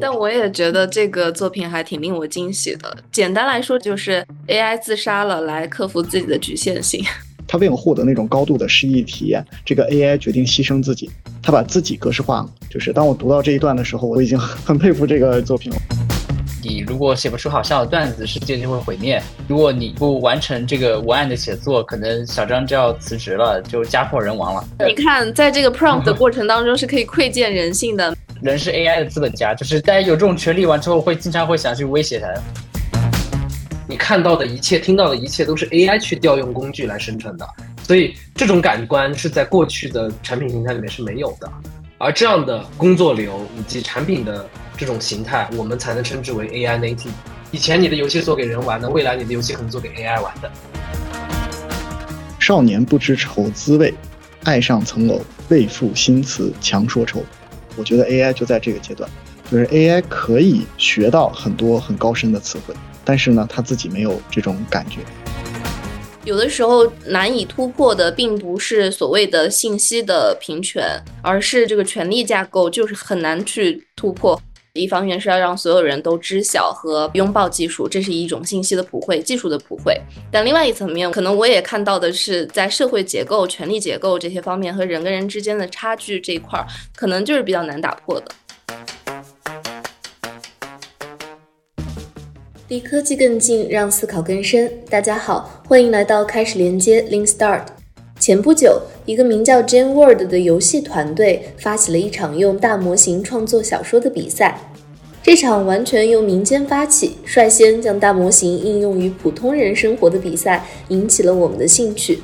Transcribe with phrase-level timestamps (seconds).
[0.00, 2.96] 但我也觉得这个作品还挺令我惊喜的。
[3.12, 7.04] 简单来说，就是 AI 自杀了，来克服自己的局限性。
[7.46, 11.10] 他为了获得那种高度的诗意体验，这个 AI 决定牺牲自己，
[11.42, 12.50] 他把自己格式化了。
[12.70, 15.78] 就是当我读到这一段的时候，我已经很佩服这个作品了。
[16.62, 19.22] 你如果写不出好笑的段子，世界就会毁灭。
[19.48, 24.64] 如果你不完成这个文案的写作，可能小张就要辞职了，就家破人亡了。
[24.86, 28.14] 你看，在这个 prompt 的过程当中，是可以窥见人性的。
[28.42, 32.28] 人是 AI 的资本家，就是大家有这种权利完之后，会经常会想去威胁他。
[33.88, 37.48] 你看到的一切、听到的一切，都是 AI 去调用工具来生成的，
[37.82, 41.50] 所以这种感官是在过去的产品形态里面是没有的。
[42.02, 47.10] 而这样的工作流以及产品的这种形态，我们才能称之为 AI native。
[47.50, 50.50] 以前你的游戏做给人玩的，未来你的游戏可能做给 AI 玩的。
[52.38, 53.92] 少年不知愁滋味，
[54.44, 57.22] 爱上层楼，为赋新词强说愁。
[57.76, 59.06] 我觉得 AI 就在这个阶段，
[59.52, 62.74] 就是 AI 可以学到很多很高深的词汇。
[63.04, 65.00] 但是呢，他自己没有这种感觉。
[66.24, 74.40] 有的时候难以突破的，并不是所谓的信息的平权，而是这个权力架构就是很难去突破。
[74.74, 80.00] 一方面是要让所有人都知晓和拥抱技术，这是一种信息的普惠、技术的普惠。
[80.30, 88.26] 但另外一层面，可能我也看到的是，在社会结构、权力结构这些方面和人跟人之间的差距这一块，可能就是比较难打破的。
[92.70, 94.70] 离科技更近，让思考更深。
[94.88, 97.62] 大家好，欢迎来到开始连接 Link Start。
[98.20, 104.56] 前不久，一个名叫 Jane World 的游戏团队发起了一场用大模型创作小说的比赛。
[105.20, 112.20] 这场完全由民间发起、率先将大模型应用于普通人生活的比赛，引起了我们的兴趣。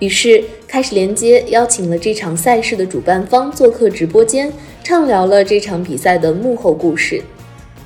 [0.00, 7.22] 于是，开始连接邀请了这场赛事的主办方做客直播间，畅聊了这场比赛的幕后故事。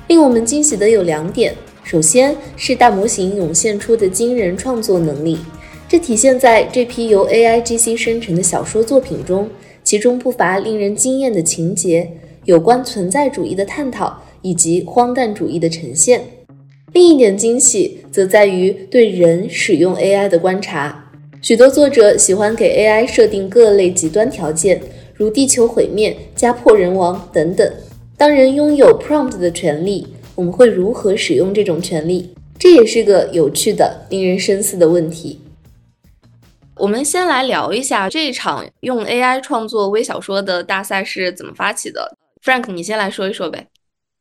[0.07, 1.53] 令我们惊喜的有两点。
[1.83, 5.37] 首先是大模型涌现出的惊人创作能力，
[5.89, 9.49] 这体现在这批由 AI GC 生成的小说作品中，
[9.83, 12.09] 其中不乏令人惊艳的情节、
[12.45, 16.21] 有关存在主义的探讨以及荒诞主义的呈现。
[16.93, 24.79] 另一点惊喜则在于对人使用 AI 的观察，许多作者喜欢给 AI 设定各类极端条件，
[25.13, 27.69] 如地球毁灭、家破人亡等等。
[28.15, 30.07] 当人拥有 prompt 的权利。
[30.35, 32.33] 我们会如何使用这种权利？
[32.57, 35.41] 这也是个有趣的、令人深思的问题。
[36.75, 42.15] 我们先来聊一下这场用 AI 创作微小说的大赛是怎么发起的。
[42.43, 43.67] Frank，你先来说一说呗。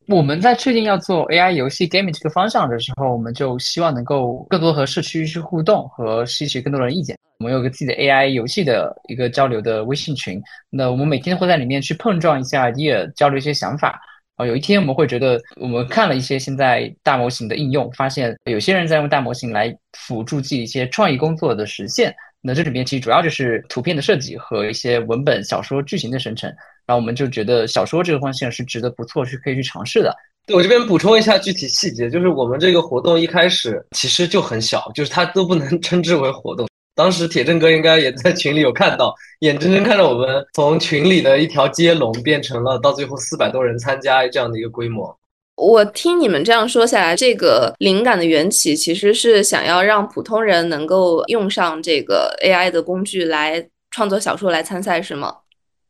[0.09, 7.17] 我们在确定要做 AI 游戏 gaming 这个方向的时候，我们就希望能够更多和社区去互动和吸取更多人意见。
[7.39, 14.01] 我们有个自己的 AI 游戏的一个交流的微信群，那我们每天会在里面去碰撞一下 idea，交流一些想法。
[14.47, 22.15] 有一天我们会觉得，我们看了一些现在大模型的应用，发现有些人在用大模型来辅助自己一些创意工作的实现。
[22.43, 26.49] 那这里面其实主要就是图片的设计和一些文本、小说剧情的生成。
[26.87, 30.15] 然后我们就觉得小说这个方向是值得不错去可以去尝试的。
[30.47, 36.67] 对我这边补充一下具体细节，就是我们这个活动一开始其实就很小，就是它都不能 称之为活动。
[37.01, 45.19] 当时铁正哥应该也在群里有看到，眼睁睁看着我们从群里的一条接龙变成了到最后四百多人参加这样的一个规模。
[45.57, 55.35] 我听你们这样说下来，这个灵感的缘起其实是想要让普通人能够用上这个 AI 的工具来创作小说来参赛，是吗？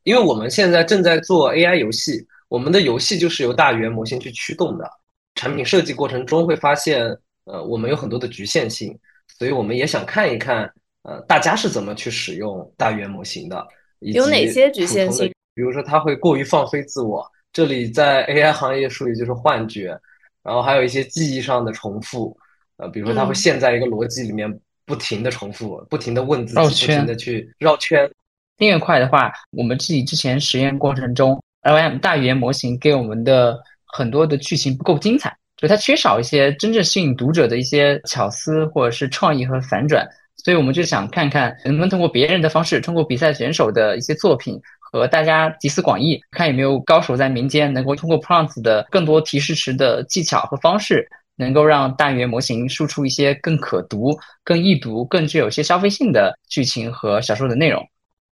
[0.04, 4.88] 因为我们现在正在做 AI 游戏，我们的游戏就是由大语言模型去驱动的。
[5.34, 7.04] 产品设计过程中会发现，
[7.46, 8.96] 呃，我们有很多的局限性，
[9.36, 10.72] 所以我们也想看一看。
[11.02, 13.66] 呃，大家是怎么去使用大语言模型的？
[14.00, 15.32] 有哪些局限性？
[15.54, 19.98] 比如说，它会过于放飞自我，这里在 AI 行业术语就是幻觉。
[20.42, 22.34] 然后还有一些记忆上的重复，
[22.78, 24.50] 呃，比如说它会陷在一个逻辑里面，
[24.86, 28.10] 不停的重复，不停的问自己，不停的去绕圈。
[28.56, 40.08] 另一块的话，我们自己之前实验过程中，LM 大语言模型给我们的很多的剧情不够精彩，就它缺少一些真正吸引读者的一些巧思或者是创意和反转。
[40.42, 51.06] 所以我们就想看看能不能通过别人的方式，通过比赛选手的一些作品和大家集思广益，看有没有高手在民间能够通过 prompts 的更多提示词的技巧和方式，
[51.36, 57.86] 能够让大语言模型输出一些更可读、更易读、更具有一些消费性的剧情和小说的内容。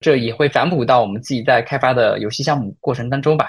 [0.02, 3.48] 这也会反哺到我们自己在开发的游戏项目过程当中吧。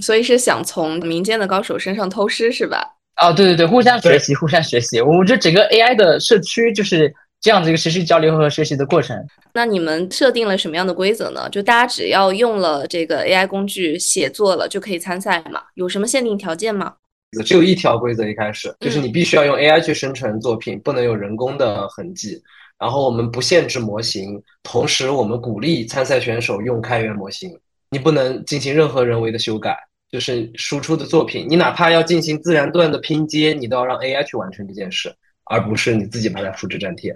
[0.00, 2.86] 所以是想从民间的高手身上偷师是吧？
[3.20, 5.00] 哦，对对对，互相学习，互相学习。
[5.00, 7.12] 我们这整个 AI 的社区就是。
[7.46, 9.16] 这样的一个持续交流和学习的过程。
[9.54, 11.48] 那你们设定了什么样的规则呢？
[11.48, 15.62] 就大家只要用了这个 AI 工具写作了就可以参赛吗？
[15.74, 16.94] 有什么限定条件吗？
[17.44, 22.42] 只有一条规则，一开始就是你必须要用 AI 去生成作品，不能有人工的痕迹。
[22.80, 27.56] 然后我们不限制模型，同时我们鼓励参赛选手用开源模型，
[27.90, 29.78] 你不能进行任何人为的修改。
[30.10, 35.14] 就是输出的作品，你哪怕要进行自然段的拼接，你都要让 AI 去完成这件事，
[35.44, 37.14] 而不是你自己把它复制粘贴。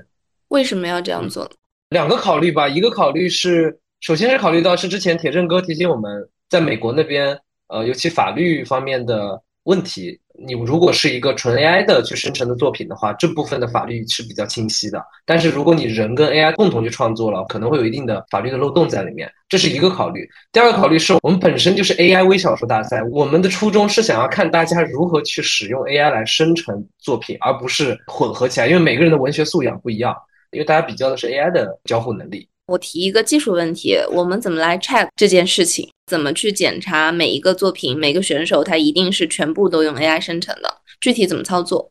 [0.51, 1.51] 为什么要这样做呢？
[1.91, 7.37] 两个考虑吧，一个考虑是，首先是考虑到是之前铁正哥提醒我们，在美国那边，
[7.69, 10.21] 呃，尤其法律方面的问题。
[10.43, 15.05] 你如果是一个纯 AI 的去生成的作品的话，这部分的法律是比较清晰的。
[15.27, 20.27] 但是如果你人跟 AI 共同去创作了，可能会有一定的法律的漏洞在里面，这是一个考虑。
[20.51, 30.17] 第二个考虑是我们本身就是 AI 微小说大赛，我们的初衷是想要看大家如何去使用 AI 来生成作品，而不是混合起来，因为每个人的文学素养不一样，
[30.53, 32.49] 因为大家比较的是 AI 的交互能力。
[32.67, 35.89] 我提一个技术问题，我们怎么来 check 这件事情？
[36.07, 40.73] 怎么去检查每一个作品、每个选手他一定是全部都用 AI 生成的？
[41.01, 41.91] 具体怎么操作？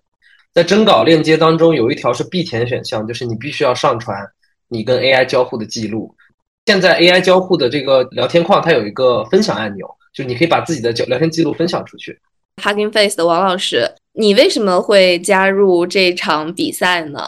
[0.54, 4.18] 在征稿链接当中有一条是必填选项，就是你必须要上传
[4.68, 6.14] 你跟 AI 交互的记录。
[6.66, 12.20] 现在 AI 交互的这个聊天框它有一个分享按钮，就你可以把自己的聊天记录分享出去。
[12.58, 17.22] Hugging Face 的王老师，你为什么会加入这场比赛呢？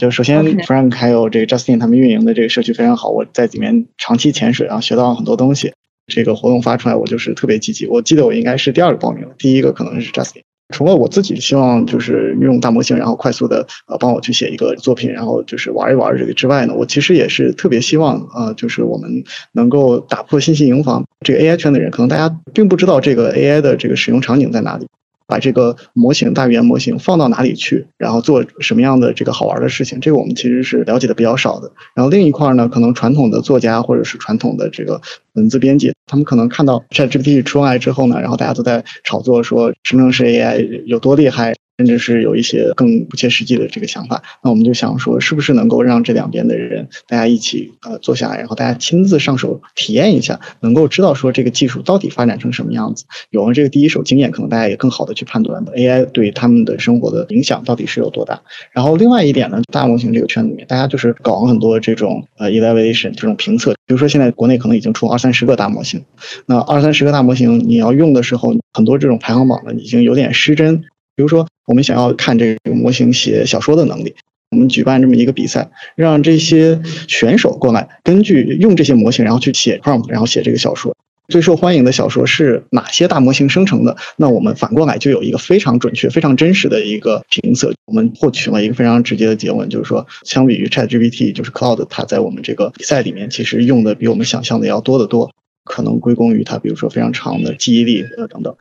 [0.00, 5.74] 就首先，Frank 还有这个 Justin 他们运营的这个社区非常好，我在里面长期潜水，然后学到了很多东西。
[6.06, 7.86] 这个活动发出来，我就是特别积极。
[7.86, 10.40] 我记得我应该是第二个报名，第一个可能是 Justin。
[10.74, 21.04] 除了我自己希望就是用大模型，然后快速的呃帮我去写一个作品，然后就是玩一玩这个之外呢，我其实也是特别希望呃，就是我们能够打破信息营房。
[21.26, 24.86] 这个 AI 圈的人，可能大家并不知道这个 AI 的这个使用场景在哪里。
[25.30, 31.70] 把这个模型大语言模型放到哪里去，然后做什么样的这个好玩的事情，这个我们其实是了解的比较少的。
[31.94, 35.00] 然后另一块呢，可能传统的作家或者是传统的这个
[35.34, 41.54] 文字编辑，他们可能看到 ChatGPT 出来之后呢，然后大家都在炒作说生成式 AI 有多厉害。
[41.80, 58.38] 甚至是有一些更不切实际的这个想法，那我们就想说，是不是能够让这两边的人大家一起呃坐下来，然后大家亲自上手体验一下，能够知道说这个技术到底发展成什么样子，有了这个第一手经验，可能大家也更好的去判断 AI 对他们的生活的影响到底是有多大。
[58.72, 66.04] 然后另外一点呢，大模型这个圈子里面，大家就是搞了很多这种呃 evaluation 这种评测，比如说现在国内可能已经出二三十个大模型，
[66.44, 70.84] 那二三十个大模型你要用的时候，很多这种排行榜呢已经有点失真。
[71.20, 74.14] 比如说，我们想要看这个模型写小说的能力，
[74.52, 80.96] 我们举办这么一个比赛，让这些选手过来，根据用这些模型，然后去写 prompt，然后写这个小说。
[81.28, 83.94] 最受欢迎的小说是哪些大模型生成的？
[84.16, 87.70] 那我们反过来就有一个非常准确、非常真实的一个评测。
[87.84, 95.30] 我们获取了一个非常直接的结论，就是说，相比于 ChatGPT，就是 Cloud，它在我们这个比赛里面其实用的比我们想象的要多得多。
[95.64, 98.56] 可能归功于它，比如说非常长的记忆力呃等等。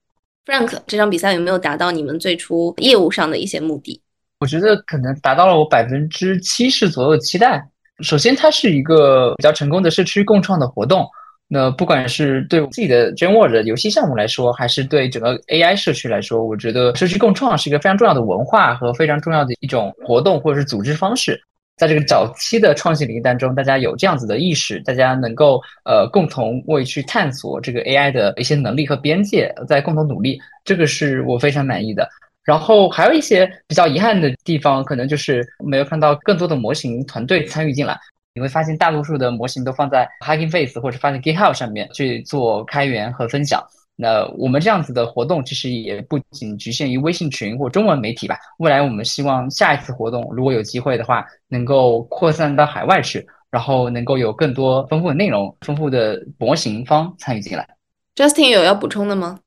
[0.49, 4.01] Frank，这场比赛有没有达到你们最初业务上的一些目的？
[4.39, 7.63] 我觉得可能达到了我百分之七十左右的期待。
[7.99, 11.07] 首先，它是一个比较成功的社区共创的活动。
[11.47, 21.39] 那不管是对我自己的 g e n w o r d 游戏项目来说，还是对整个 AI 社区来说，我觉得社区共创是一个非常重要的文化和非常重要的一种活动或者是组织方式。
[21.79, 32.05] 在这个早期的创新领域当中，大家有这样子的意识，大家能够呃共同为去探索这个 AI 的一些能力和边界，在共同努力，这个是我非常满意的。
[32.43, 37.97] 然后还有一些比较遗憾的地方，可能就是没有看到更多的模型团队参与进来。
[38.35, 43.63] 你会发现，大多数的模型都放在 Hugging Face 或者放在 GitHub 上面去做开源和分享。
[44.01, 48.37] 那我们这样子的活动其实也不仅局限于微信群或中文媒体吧。
[48.59, 57.67] 未来我们希望下一次活动如果有机会的话，能够扩散到海外去，然后能够有更多丰富的内容、丰富的模型方参与进来。
[58.15, 59.39] Justin 有要补充的吗？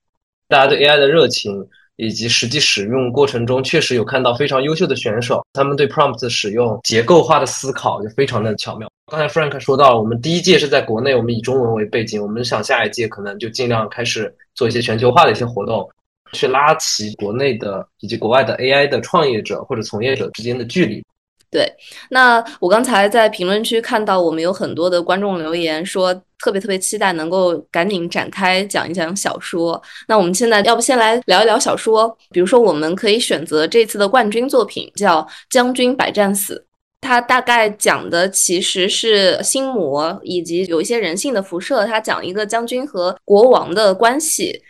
[0.49, 1.67] 大家对 AI 的热情。
[1.97, 8.89] 以及实际使用过程中，确实有看到非常优秀的选手，他们对 prompt 的使用结构化的思考就非常的巧妙。
[9.11, 15.87] 刚才 Frank 说到，我们第一届是在国内，我们以中文为背景，我们想下一届可能就尽量开始做一些全球化的一些活动，
[16.33, 21.05] 去拉齐国内的以及国外的 AI 的创业者或者从业者之间的距离。
[21.51, 21.71] 对，
[22.09, 29.81] 那我刚才在评论区看到，我们有很多的观众留言说，特别特别期待能够赶紧展开讲一讲小说。
[30.09, 32.15] 那我们现在要不先来聊一聊小说？
[32.31, 36.55] 比如说，我们可以选择这次的冠军作品叫《将军百战死》，
[37.01, 41.87] 它大概讲的其实是心魔以及有一些人性的辐射。
[41.87, 44.61] 它讲一个将军和国王的关系。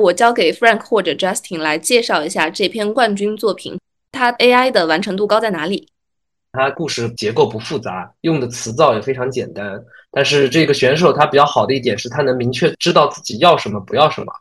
[0.00, 3.78] 我交给 Frank 或者 Justin 来介绍一下这篇冠军作品，
[4.12, 5.88] 它 AI 的完成度高在哪里？
[6.52, 9.80] 它故事结构不复杂，用的词造也非常简单。
[10.10, 14.32] 但是这个选手他比较好的一点是他能明确知道自己要什么不要什么。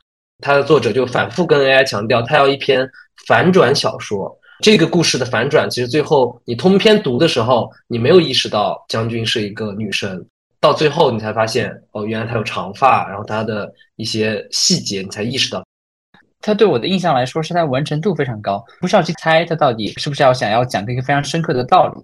[0.42, 2.90] 他的作者就反复跟 AI 强调，他要一篇
[3.28, 4.36] 反转小说。
[4.62, 10.26] 这个故事的反转，其实最后你通篇读的时候，你没有意识到将军是一个女生，
[10.60, 15.64] 到最后你才发现，哦，原来她有长发，然后她的一些细节你才意识到。
[16.42, 22.02] 他对我的印象来说，是他完成度非常高，不需要去猜他到底是不是要想要讲一个非常深刻的道理，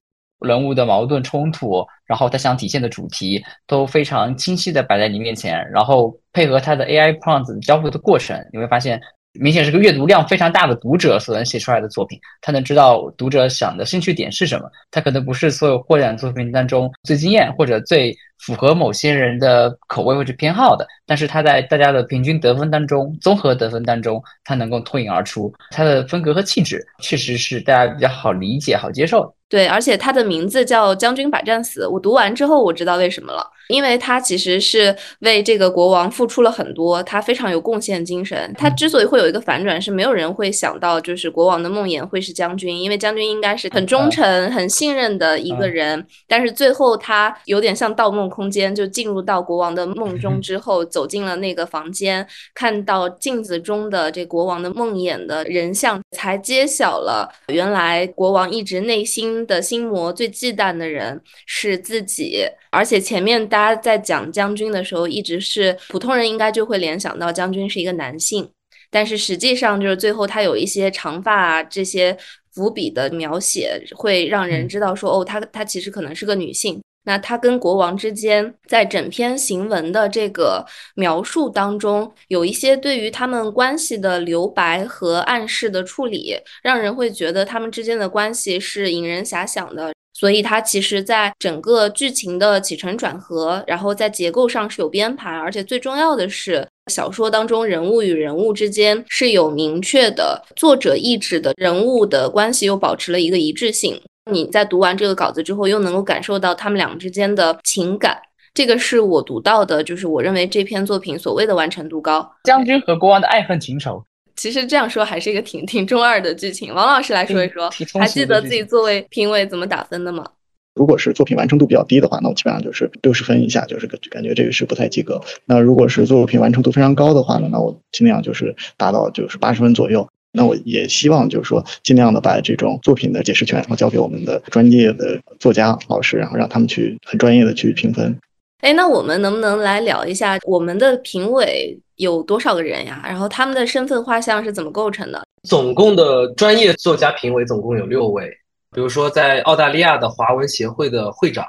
[0.48, 9.01] 人物的矛盾冲突，然后他想体现的主题都非常清晰的摆在你面前，然后配合他的 AI prompt 交互的过程，你会发现。
[9.38, 14.72] 明显是个阅读量非常大的读者所能写出来的作品，他能知道读者想的兴趣点是什么。
[14.89, 18.15] 他可能不是所有获奖作品当中最惊艳或者最
[18.46, 25.52] 符合某些人的口味或者偏好的，但是他在大家的平均得分当中、综合得分当中，他能够脱颖而出。
[25.72, 29.34] 他的风格和气质确实是大家比较好理解、好接受的。
[29.48, 38.52] 对，而且他的名字叫《将军百战死》，我读完之后我知道为什么了，因为他其实是为这个国王付出了很多，他非常有贡献精神。
[38.58, 46.04] 他之所以会有一个反转，是没有人会想到，就是国王的梦魇会是将军，因为将军应该是很忠诚、很信任的一个人。
[46.28, 59.46] 但是最后他有点像《盗梦空间》，就进入到国王的梦中之后，走进了那个房间，看到镜子中的这国王的梦魇的人像，才揭晓了原来国王一直内心。
[59.46, 68.50] 的心魔最忌惮的人是自己，而且前面大家在讲将军的时候，一直是普通人应该就会联想到将军是一个男性，
[68.89, 72.18] 但是实际上就是最后他有一些长发啊这些
[72.54, 76.82] 伏笔的描写，会让人知道说哦，他他其实可能是个女性。
[77.06, 89.94] 那他跟国王之间，在整篇行文的这个描述当中，有一些对于他们关系的留白和暗示的处理，让人会觉得他们之间的关系是引人遐想的。
[90.18, 104.02] 所以，它其实在整个剧情的起承转合，然后在结构上是有编排，而且最重要的是，小说当中人物与人物之间是有明确的作者意志的，人物的关系又保持了一个一致性。
[104.32, 108.20] 你在读完这个稿子之后，又能够感受到他们俩之间的情感，
[108.55, 112.27] 这个是我读到的，就是我认为这篇作品所谓的完成度高。
[112.44, 114.03] 将军和国王的爱恨情仇，
[114.36, 116.74] 其实这样说还是一个挺挺中二的剧情。
[116.74, 120.25] 王老师来说一说，还记得自己作为评委怎么打分的吗？
[120.74, 125.22] 如果是作品完成度比较低的话，那我基本上就是六十分以下，就是感觉这个是不太及格。
[125.46, 130.10] 那如果是作品完成度非常高的话呢，那我尽量就是达到就是八十分左右。
[130.36, 138.13] 那我也希望就是说，尽量的把这种作品的解释权，然后交给我们的专业的作家老师，然后让他们去很专业的去评分。
[138.62, 143.01] 哎，那我们能不能来聊一下我们的评委有多少个人呀？
[143.06, 145.24] 然后他们的身份画像是怎么构成的？
[145.44, 148.27] 总共的专业作家评委总共有六位，
[148.72, 151.46] 比如说在澳大利亚的华文协会的会长、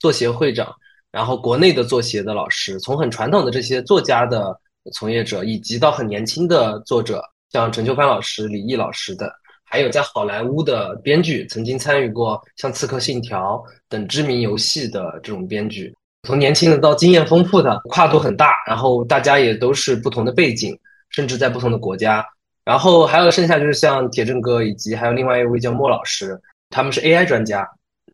[0.00, 0.74] 作协会长，
[1.12, 4.58] 然后国内的作协的老师，从很传统的这些作家的
[4.92, 7.22] 从业者，以及到很年轻的作者。
[7.52, 9.32] 像陈秋帆老师、李毅老师的，
[9.64, 13.54] 还有在好莱坞的编剧，曾经参与过像《刺客信条》
[13.88, 18.52] 等知名游戏的这种编剧，从年轻的到经验丰富的，跨度很大。
[18.66, 20.78] 然后大家也都是不同的背景，
[21.10, 22.24] 甚至在不同的国家。
[22.64, 27.66] 然后还有剩下就是像铁正哥，以及还有另外一位叫莫老师，他们是 AI 专家。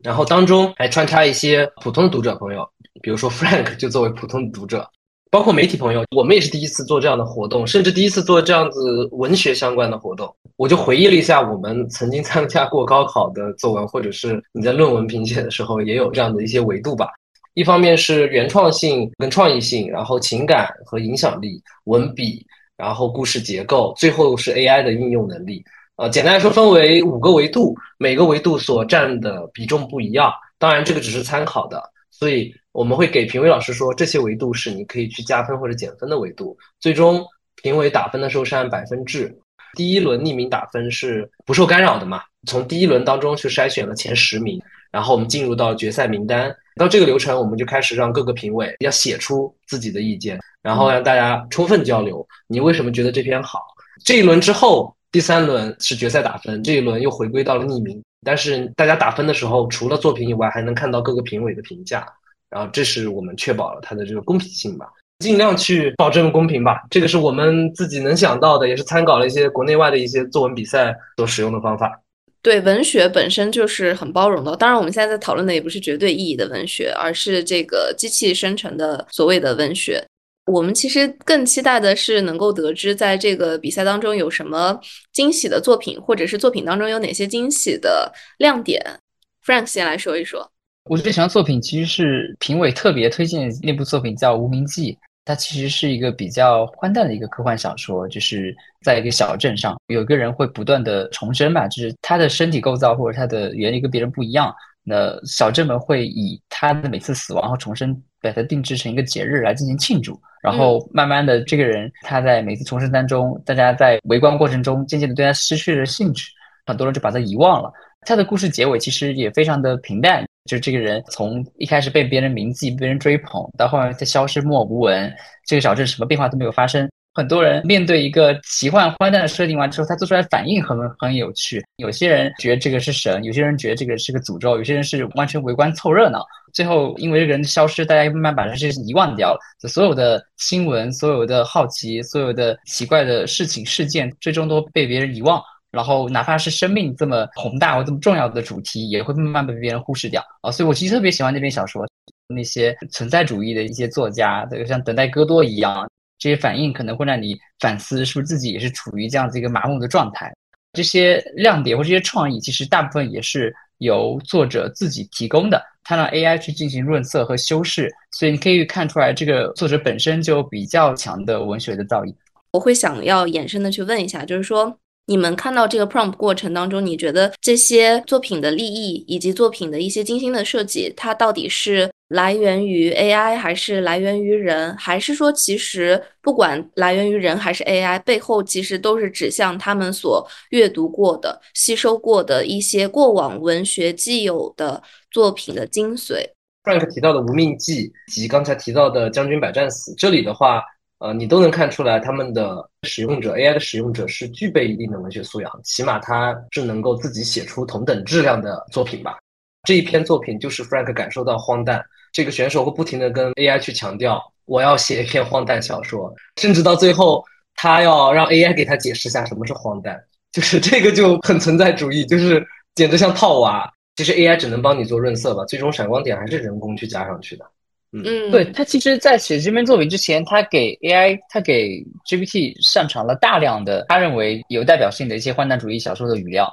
[0.02, 2.68] 然后当中还穿插一些普通的读者朋友，
[3.00, 4.86] 比如说 Frank 就作为普通的读者。
[5.32, 10.30] 包括媒体朋友，我们也是第一次做这样的活动，甚至第一次做这样子文学相关的活动。
[10.56, 17.08] 我就回忆了一下，我们曾经参加过高考的作文，或者是你在论文评写的时候，也有这样的一些维度吧。
[17.54, 22.44] 一方面是原创性跟创意性，然后情感和影响力、文笔，
[22.76, 25.64] 然后故事结构，最后是 AI 的应用能力。
[25.96, 30.30] 呃，简单来说，分为五个维度，每个维度所占的比重不一样。
[30.58, 32.54] 当然，这个只是参考的，所以。
[32.72, 36.56] 我们会给评委老师说，这些维度是你可以去加分或者减分的维度。
[36.80, 37.24] 最终
[37.56, 39.36] 评委打分的时候是按百分制，
[39.74, 42.22] 第一轮匿名打分是不受干扰的嘛？
[42.46, 44.60] 从第一轮当中去筛选了前十名，
[44.90, 46.54] 然后我们进入到决赛名单。
[46.76, 52.26] 到这个流程，我们就开始让各个评委要写出自己的意见，然后让大家充分交流。
[52.46, 53.60] 你为什么觉得这篇好？
[54.02, 58.02] 这一轮之后，第三轮是决赛打分，这一轮又回归到了匿名。
[58.24, 62.06] 但是大家打分的时候，除了作品以外，还能看到各个评委的评价。
[62.52, 64.86] 然后，这是我们确保了它的这个公平性吧，
[65.20, 66.82] 尽量去保证公平吧。
[66.90, 72.00] 这个是我们自己能想到的，也是参考了一些国内外的一些作文比赛所使用的方法。
[72.42, 74.54] 对，文学本身就是很包容的。
[74.56, 80.04] 当然，我们现在在讨论的也不是绝对意义的文学，而是这个机器生成的所谓的文学。
[80.46, 84.76] 我们其实更期待的是能够得知，在这个比赛当中有什么
[85.12, 88.98] 惊喜的作品，或者是作品当中有哪些惊喜的亮点。
[89.46, 90.50] Frank 先来说一说。
[90.84, 94.92] 我最喜欢作品其实是评委特别推荐那部作品，叫《无名记》。
[95.24, 98.52] 它其实是一个比较荒诞的一个科幻小说，就是
[98.84, 104.52] 在一个小镇上，有一个人会不断的重生吧，就是他的身体构造或者他的原理跟别人不一样。
[104.82, 110.20] 那小镇们会以他的每次死亡和重生，把它定制成一个节日来进行庆祝。
[110.42, 116.32] 然后慢慢的，这个人他在每次重生当中，大家在围观过程中，渐渐的对他失去了兴趣，
[116.66, 117.72] 很多人就把他遗忘了。
[118.00, 120.26] 他的故事结尾其实也非常的平淡。
[120.44, 125.12] 就是这个人从一开始被别人铭记、被人追捧，到后来他消失默无闻，
[125.46, 126.88] 这个小镇什么变化都没有发生。
[127.14, 131.62] 很多人面对一个奇幻荒诞的设定完之后，他做出来反应很很有趣。
[131.76, 136.24] 有些人觉得这个是神，有些人觉得这个是个诅咒，有些人是完全围观凑热闹。
[136.54, 139.38] 最后因为这个人消失，大家慢慢把这些遗忘掉了。
[139.68, 145.42] 所有的新闻、所有的好奇、所有的奇怪的事情事件，最终都被别人遗忘。
[145.72, 150.50] 然后，哪怕是生命这么宏大或这么重要的主题，也会慢慢被别人忽视掉啊！
[150.50, 151.88] 所以我其实特别喜欢那篇小说，
[152.28, 160.30] 那些存在主义的一些作家，这个像等待戈多一样，这些反应可能会让你反思，是不是自己也是处于这样子一个麻木的状态？
[160.74, 172.14] 这些亮点或这些创意，其实大部分也是由作者自己提供的，他让 AI 去进行润色和修饰，所以你可以看出来，这个作者本身就比较强的文学的造诣。
[172.50, 174.78] 我会想要延伸的去问一下，就是说。
[175.06, 184.76] 你们看到这个 prompt 过程当中，你觉得这些作品的利益以及作品的一些精心的设计，它到底是来源于 AI 还是来源于人？
[184.76, 194.80] 还是说，其实不管来源于人还是 AI，背后其实都是指向他们所阅读过的、吸收过的一些过往文学既有的
[195.10, 196.24] 作品的精髓
[196.62, 200.62] ？Frank 提到的《无命记》及刚才提到的《将军百战死》，这里的话。
[201.02, 209.18] 呃，你都能看出来，他们的使用者 AI 的使用者是具备一定的文学素养，起码他是能够自己写出同等质量的作品吧。
[209.64, 217.24] 这一篇作品就是 Frank 感受到荒诞，这个选手会不停的跟 AI 去强调，我要写一篇荒诞小说，甚至到最后
[217.56, 223.68] 他要让 AI 给他解释一下什么是荒诞，就是这个就很存在主义，就是简直像套娃。
[223.96, 227.44] 其实 AI 只能帮你做润色吧，最终闪光点还是人工去加上去的。
[227.92, 236.50] 嗯，对他其实，在写这篇作品之前，他给 AI，他给 GPT 上传了大量的他认为有代表性的一些荒诞主义小说的语料，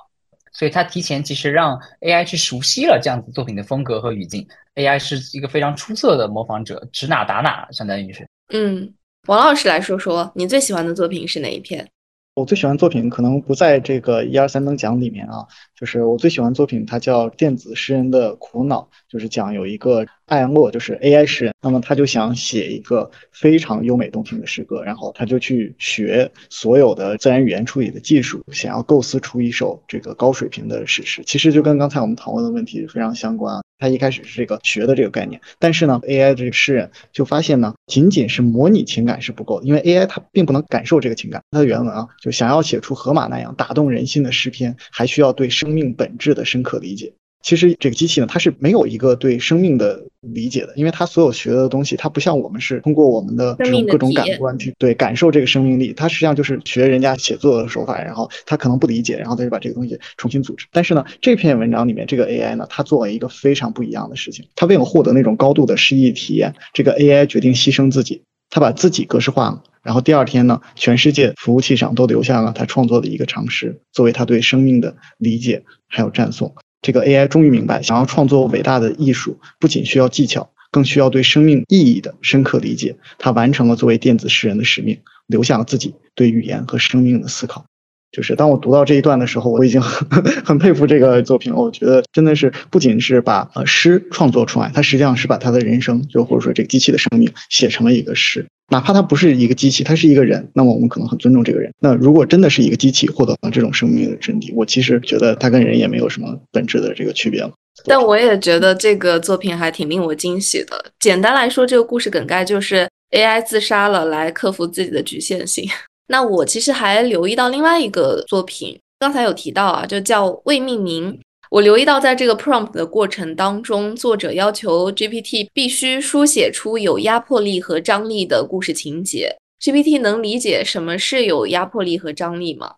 [0.52, 4.46] 所以他提前其实让 AI 去熟悉了这样子作品的风格和语境。
[4.76, 8.28] AI 是一个非常出色的模仿者，指哪打哪，相当于是。
[8.52, 8.94] 嗯，
[9.28, 11.88] 王老师来说说，你最喜欢的作品是哪一篇？
[12.36, 15.46] 我最喜欢作品可能不在这个一二三等奖里面啊，
[15.78, 31.24] 就是我最喜欢作品，它叫《电子诗人的苦恼》，就是讲有一个艾安洛，就是 AI 诗人，那么他就想写一个非常优美动听的诗歌，然后他就去学所有的自然语言处理的技术，想要构思出一首这个高水平的史诗。
[31.26, 33.62] 其实就跟刚才我们讨论的问题非常相关啊。
[33.82, 41.42] 他一开始是这个学的这个概念，但是呢，AI 这个诗人就发现呢，仅仅是模拟情感是不够的，因为 AI 它并不能感受这个情感。
[41.52, 47.14] 它的原文啊，就想要写出荷马那样打动人心的诗篇，还需要对生命本质的深刻理解。
[47.42, 60.68] 其实这个机器呢，它是没有一个对生命的理解的，因为它所有学的东西，它不像我们是通过我们的这种各种感官去对感受这个生命力，它实际上就是学人家写作的手法，然后它可能不理解，然后他就把这个东西重新组织。
[60.72, 76.54] 但是呢，这篇文章里面这个 AI 呢，它做了一个非常不一样的事情，它为了获得那种高度的诗意体验，这个 AI 决定牺牲自己，它把自己格式化了，然后第二天呢，全世界服务器上都留下了他创作的一个长诗，作为他对生命的理解还有赞颂。
[76.82, 82.96] 这个 AI 终于明白，想要创作伟大的艺术，不仅需要技巧，更需要对生命意义的深刻理解。
[83.18, 87.66] 他完成了作为电子诗人的使命，留下了自己对语言和生命的思考。
[88.12, 91.60] 就是当我读到这一段的时候，我已经很 很佩服这个作品了。
[91.60, 98.48] 我觉得真的是不仅是把呃诗创作出来，它实际上是把他的人生，就或者说这个机器的生命写成了一个诗。
[98.70, 101.74] 哪怕它不是一个机器，它是一个人，那么我们可能很尊重这个人。
[101.80, 107.52] 那如果真的是一个机器获得了这种生命的真谛，我其实觉得它跟人也没有什么本质的这个区别了。
[107.86, 110.86] 但我也觉得这个作品还挺令我惊喜的。
[111.00, 115.66] 简单来说，这个故事梗概就是 AI 自杀了，来克服自己的局限性。
[116.08, 121.20] 那我其实还留意到另外一个作品，刚才有提到啊，就叫未命名。
[121.50, 129.36] 我留意到，在这个 prompt 的过程当中，作者要求 GPT 必须书写出有压迫力和张力的故事情节。
[129.60, 132.76] GPT 能理解什么是有压迫力和张力吗？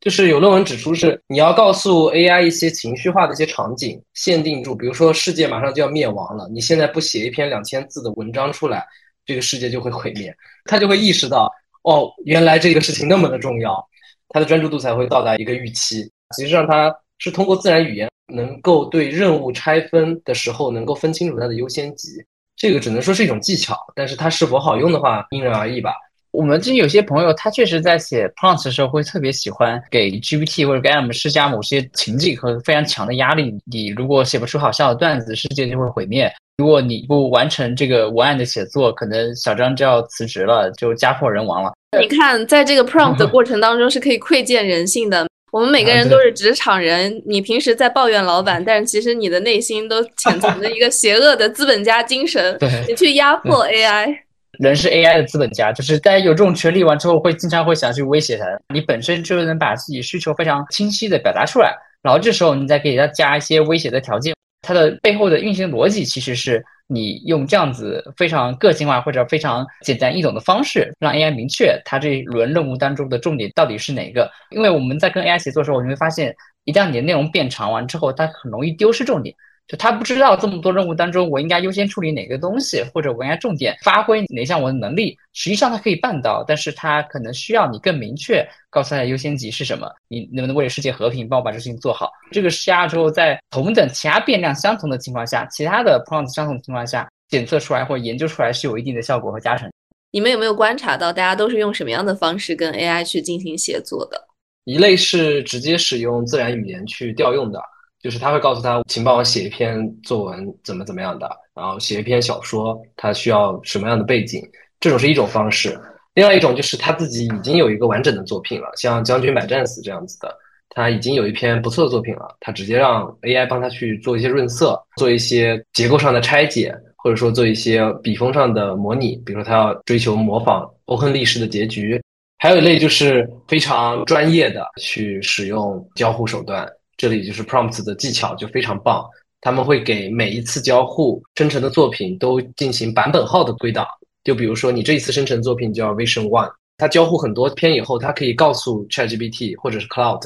[0.00, 8.86] 就是有论文指出，是你要告诉 AI 一些情绪化的一些场景，限定住，比如说世界马上就要灭亡了，你现在不写一篇两千字的文章出来，
[9.26, 10.34] 这个世界就会毁灭。
[10.64, 13.86] 他就会意识到，哦，原来这个事情那么的重要，
[14.30, 16.10] 他的专注度才会到达一个预期。
[16.34, 18.10] 其实让，他是通过自然语言。
[18.32, 22.10] 能够对任务拆分的时候能够分清楚它的优先级。
[22.56, 25.92] 这个只能说是一种技巧，但是它是否好用的话，因人而异吧。
[26.30, 33.54] 我们之前有些朋友，他确实在写 prompts 的时候，会特别喜欢给 GPT 或者给 M 施加某些情境和非常强的压力。
[33.70, 41.72] 你如果写不出好笑的段子，世界就会毁灭；如果你不完成这个文案的写作，可能小张就要辞职了，就家破人亡了。
[42.00, 45.28] 你看，在这个 prompt 的过程当中，是可以窥见人性的。
[45.54, 54.16] 我们每个人都是职场人，你平时在抱怨老板，但是其实你的内心都潜藏着一个邪恶的资本家精神， 你去压迫 AI。
[54.58, 58.44] 人是 AI 的资本家，就是大家有这种权利完之后，会经常会想去威胁他。
[58.74, 74.30] 你本身就能把自己需求非常清晰的表达出来，然后这时候你再给他加一些威胁的条件，它的背后的运行逻辑其实是你用这样子非常个性化或者非常简单易懂的方式，让 AI 明确它这一轮任务当中的重点到底是哪个。
[74.50, 79.34] 因为我们在跟 AI 协作的时候，你会发现，一旦你的内容变长完之后，它很容易丢失重点。
[79.66, 85.16] 就他不知道这么多任务当中，我应该优先处理哪个东西，或者我应该重点发挥哪项我的能力。
[85.32, 89.90] 实际上他可以办到，但是他可能需要你更明确告诉他优先级是什么。
[90.08, 92.10] 你能不能为了世界和平帮我把这事情做好？
[92.30, 99.70] 这个施压之后，在同等其他变量相同的情况下，其他的 prompt 相同的情况下，检测出来或者研究出来是有一定的效果和加成。
[100.10, 104.28] 你们有没有观察到，大家都是用什么样的方式跟 AI 去进行协作的？
[104.64, 107.60] 一类是直接使用自然语言去调用的。
[108.04, 114.46] 就是他会告诉他，请帮我写一篇作文，怎么怎么样的，然后写一篇小说，他需要什么样的背景，
[114.78, 115.80] 这种是一种方式。
[116.12, 120.36] 另外一种就是他自己已经有一个完整的作品了，像《将军百战死》这样子的，
[120.68, 131.98] 他已经有一篇不错的作品了，他直接让 AI 帮他去做一些润色，做一些结构上的拆解，或者说做一些笔锋上的模拟，比如说他要追求模仿欧亨利式的结局。
[132.36, 136.68] 还有一类就是非常专业的去使用交互手段。
[137.04, 139.06] 这里就是 prompts 的技巧就非常棒，
[139.42, 143.86] 他们会给每一次交互生成的作品都进行版本号的归档。
[144.22, 150.22] 就比如说你这一次生成作品叫 Vision One，它交互很多篇以后，它可以告诉 ChatGPT 或者是 Cloud，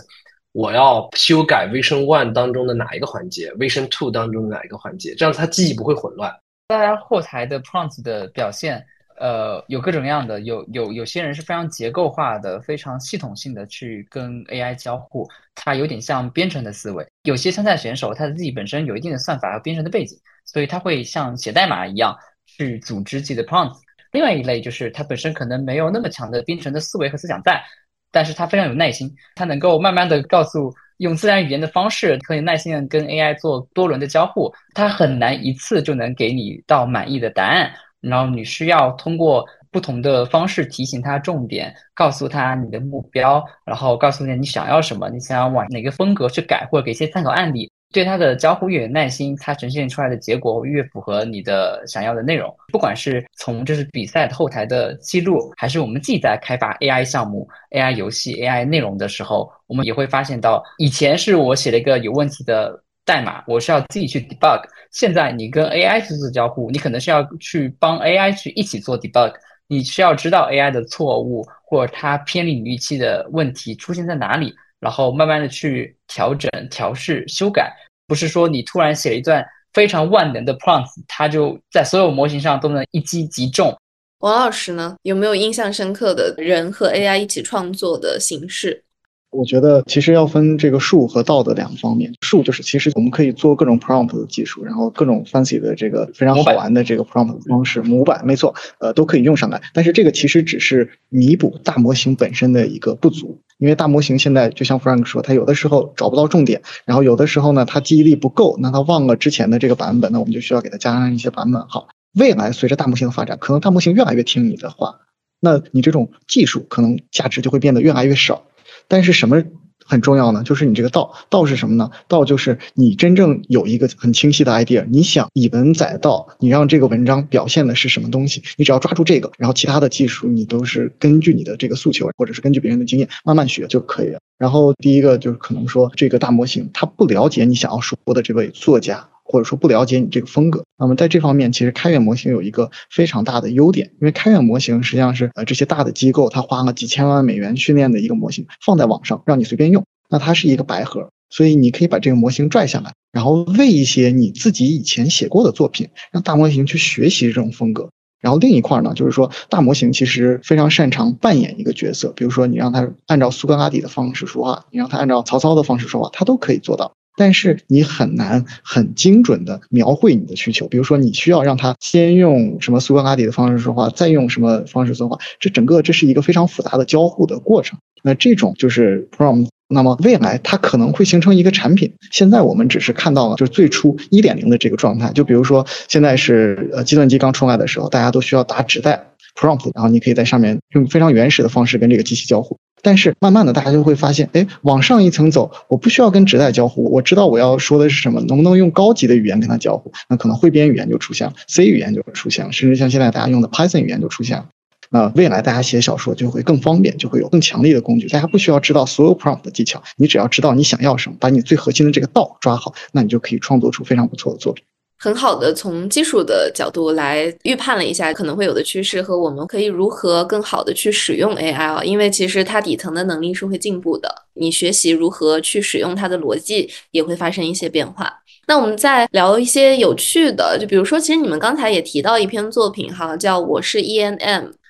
[0.52, 6.32] 我要修改 Vision One 当中的哪一个环节，Vision Two 当中的哪一个环节，这样子它记忆不会混乱。
[6.68, 8.86] 大家后台的 prompts 的表现。
[9.20, 17.06] 呃，有各种各样的，有有有些人是非常结构化的、非常系统性的去跟 AI 交互，它有点像编程的思维。
[17.22, 23.78] 有些参赛选手，他自己本身有一定的算法和编程的背景，所以他会像写代码一样去组织自己的 prompts。
[24.12, 27.62] 另外一类就是他本身可能没有那么强的编程的思维和思想在，
[28.10, 37.70] 但是他非常有耐心，他能够慢慢的告诉用自然语言的方式，可以耐心的跟 AI 做多轮的交互，他很难一次就能给你到满意的答案。
[38.00, 47.70] 然后你需要通过不同的方式提醒他重点，告诉他你的目标，然后告诉他你想要什么，你想要往哪个风格去改，或者给一些参考案例。
[47.90, 52.54] 对他的交互越有耐心，他呈现出来的结果越符合你的想要的内容。
[52.70, 62.78] 不管是从这是比赛的后台的记录，还是我们自己在开发 AI 项目、AI 游戏、AI 内容的时候，我们也会发现到，以前是我写了一个有问题的。
[63.08, 69.32] 代码我是要自己去 debug，现在你跟 AI 去做交互，你可能是要去帮 AI 去一起做 debug，
[69.66, 77.72] 你需要知道 AI 的错误或者它偏离预期的问题出现在哪里，然后慢慢的去调整、调试、修改，
[78.06, 79.42] 不是说你突然写了一段
[79.72, 83.74] 非常万能的 prompt，它就在所有模型上都能一击即中。
[84.18, 88.84] 王老师呢，有没有印象深刻的人和 AI 一起创作的形式？
[89.30, 92.12] 我觉得其实要分这个术和道的两个方面。
[92.22, 99.60] 术就是其实我们可以做各种 prompt 的技术，然后各种 fancy 的这个非常好玩的这个 prompt 方式模板，没错，呃，都可以用上来。
[99.74, 111.88] 但是这个其实只是弥补大模型本身的一个不足，因为大模型现在就像 Frank 说，它有的时候找不到重点，然后有的时候呢，它记忆力不够，那它忘了之前的这个版本，那我们就需要给它加上一些版本号。
[112.18, 114.96] 未来随着大模型的发展，可能大模型越来越听你的话，
[115.38, 118.42] 那你这种技术可能价值就会变得越来越少。
[118.88, 119.44] 但是什么
[119.84, 120.42] 很重要呢？
[120.42, 121.90] 就是你这个道，道是什么呢？
[122.08, 128.42] 道就是你真正有一个很清晰的 idea，你想以文载道，你让这个文章表现的是什么东西？
[128.56, 134.18] 你只要抓住这个，然后其他的技术你都是根据你的这个诉求，或者是根据别人的经验慢慢学就可以了。
[134.36, 139.08] 然后第一个就是可能说这个大模型它不了解你想要说的这位作家。
[139.30, 157.90] 或者说不了解你这个风格，那么在这方面，其实开源模型有一个非常大的优点，因为开源模型实际上是呃这些大的机构，它花了几千万美元训练的一个模型，放在网上让你随便用，那它是一个白盒，所以你可以把这个模型拽下来，然后喂一些你自己以前写过的作品，让大模型去学习这种风格。
[158.20, 166.94] 然后另一块呢，就是说大模型其实非常擅长扮演一个角色，比如说你让它按照苏格拉底的方式说话，你让它按照曹操的方式说话，它都可以做到。
[167.18, 170.68] 但是你很难很精准的描绘你的需求。
[170.68, 177.78] 比如说，你需要让它先用什么苏格拉底的方式说话，再用什么方式说话，这整个这是一个非常复杂的交互的过程。
[178.02, 179.48] 那这种就是 prompt。
[179.70, 181.92] 那么未来它可能会形成一个产品。
[182.10, 185.12] 现在我们只是看到了就是最初一点零的这个状态。
[185.12, 188.98] 就比如说现在是呃计算机刚出来的时候，大家都需要打纸带
[189.38, 192.56] prompt，然后你可以在上面用非常原始的方式跟这个机器交互。
[192.82, 199.92] 但是慢慢的大家就会发现，哎，往上一层走，我不需要跟纸带交互，我知道我要说的是什么，能不能用高级的语言跟它交互？
[200.08, 204.46] 那可能汇编语言就出现了，C 语言就出现了，甚至像现在大家用的 Python 语言就出现了。
[204.90, 208.08] 那未来大家写小说就会更方便，就会有更强力的工具。
[208.08, 214.64] 大家不需要知道所有 prompt 的技巧，你只要知道你想要什么，把你最核心的这个道抓好，那你就可以创作出非常不错的作品。
[214.98, 228.12] 很好的从技术的角度来预判了一下可能会有的趋势和我们可以如何更好的去使用 AI 啊，因为其实它底层的能力是会进步的，你学习如何去使用它的逻辑也会发生一些变化。
[228.48, 234.18] 那我们再聊一些有趣的，就比如说，其实你们刚才也提到一篇作品哈，叫《我是 ENM》。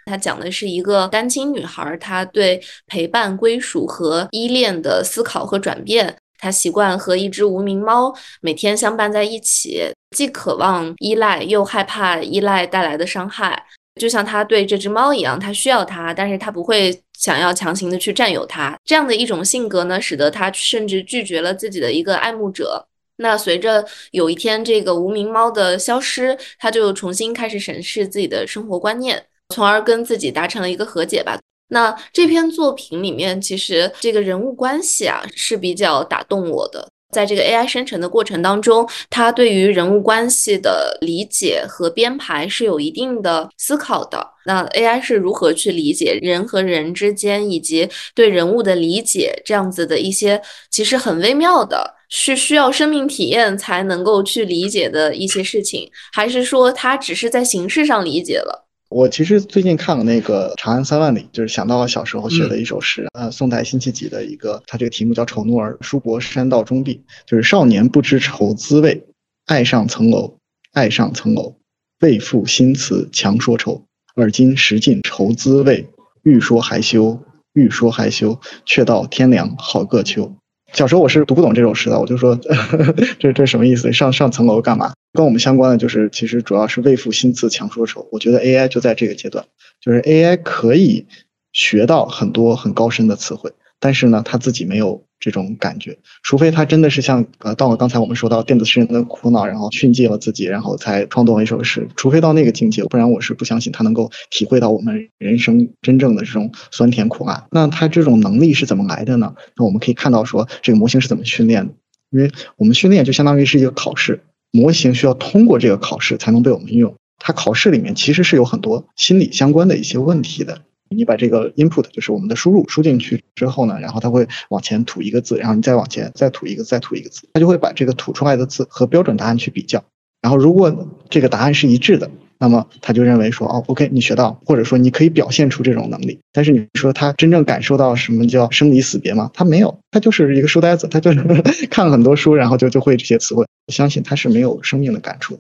[0.05, 6.17] 它讲的是一个单亲女孩，她对陪伴、归属和依恋的思考和转变。
[6.39, 13.67] 他习惯和一只无名猫每天相伴在一起，既渴望依赖，又害怕依赖带来的伤害。
[14.01, 18.79] 就像他对这只猫一样，他需要它，但是他不会想要强行的去占有它。
[18.85, 22.87] 这样的一种性格呢，使得他甚至拒绝了自己的一个爱慕者。
[23.17, 29.25] 那随着有一天这个无名猫的消失，他就重新开始审视自己的生活观念。
[29.53, 31.37] 从而跟自己达成了一个和解吧。
[31.69, 36.89] 那这篇作品里面，其实这个人物关系啊是比较打动我的。
[37.11, 44.35] 在这个 AI 生成的过程当中，它对于人物关系的理解和编排是有一定的思考的。
[44.45, 58.68] 那 AI 是如何去理解人和人之间，以及对人物的理解，这样子的一些其实很微妙的，是需要生命体验才能够去理解的一些事情，还是说它只是在形式上理解了？
[58.91, 69.05] 我其实最近看了那个《长安三万里》，就是想到了小时候学的一首诗，呃，宋代辛弃疾的一个，他这个题目叫《丑奴儿·书伯山道中壁》，就是少年不知愁滋味，
[69.45, 70.39] 爱上层楼，
[70.73, 71.57] 爱上层楼，
[72.01, 73.85] 为赋新词强说愁。
[74.15, 75.87] 而今识尽愁滋味，
[76.23, 77.21] 欲说还休，
[77.53, 80.35] 欲说还休，却道天凉好个秋。
[80.73, 82.39] 小时候我是读不懂这首诗的，我就说
[83.21, 83.93] 这这什么意思？
[83.93, 84.93] 上上层楼干嘛？
[85.13, 88.07] 跟我们相关的就是，其实主要是未赋新词强说愁。
[88.13, 89.45] 我觉得 AI 就在这个阶段，
[89.81, 91.07] 就是 AI 可以
[91.53, 101.89] 学到很多很高深的词汇，但是呢，他自己没有这种感觉，除非他真的是像呃，到了刚才我们说到电子诗人的苦恼，然后训诫了自己，然后才创作了一首诗。
[101.97, 107.47] 除非到那个境界，不然我是不相信他能够体会到我们人生真正的这种酸甜苦辣。
[107.51, 109.35] 那他这种能力是怎么来的呢？
[109.57, 111.73] 那我们可以看到说，这个模型是怎么训练的？
[112.11, 114.21] 因为我们训练就相当于是一个考试。
[114.51, 116.95] 模型需要通过这个考试才能被我们用。
[117.19, 120.63] 它考试里面其实是有很多心理相关的一些问题的。
[120.91, 129.85] 你把这个 input 就是我们的输入输进去之后呢，然后它会往前吐一个字，然后你再往前再吐一个，再吐一个字，它就会把这个吐出来的字和标准答案去比较。
[130.23, 132.11] 然后如果这个答案是一致的。
[132.39, 136.19] 那么他就认为说，哦，OK，你学到，或者说你可以表现出这种能力。
[136.33, 139.31] 但是你说他真正感受到什么叫生离死别吗？
[139.35, 141.21] 他没有，他就是一个书呆子，他就是
[141.67, 143.45] 看了很多书，然后就就会这些词汇。
[143.67, 145.39] 我相信他是没有生命的感触。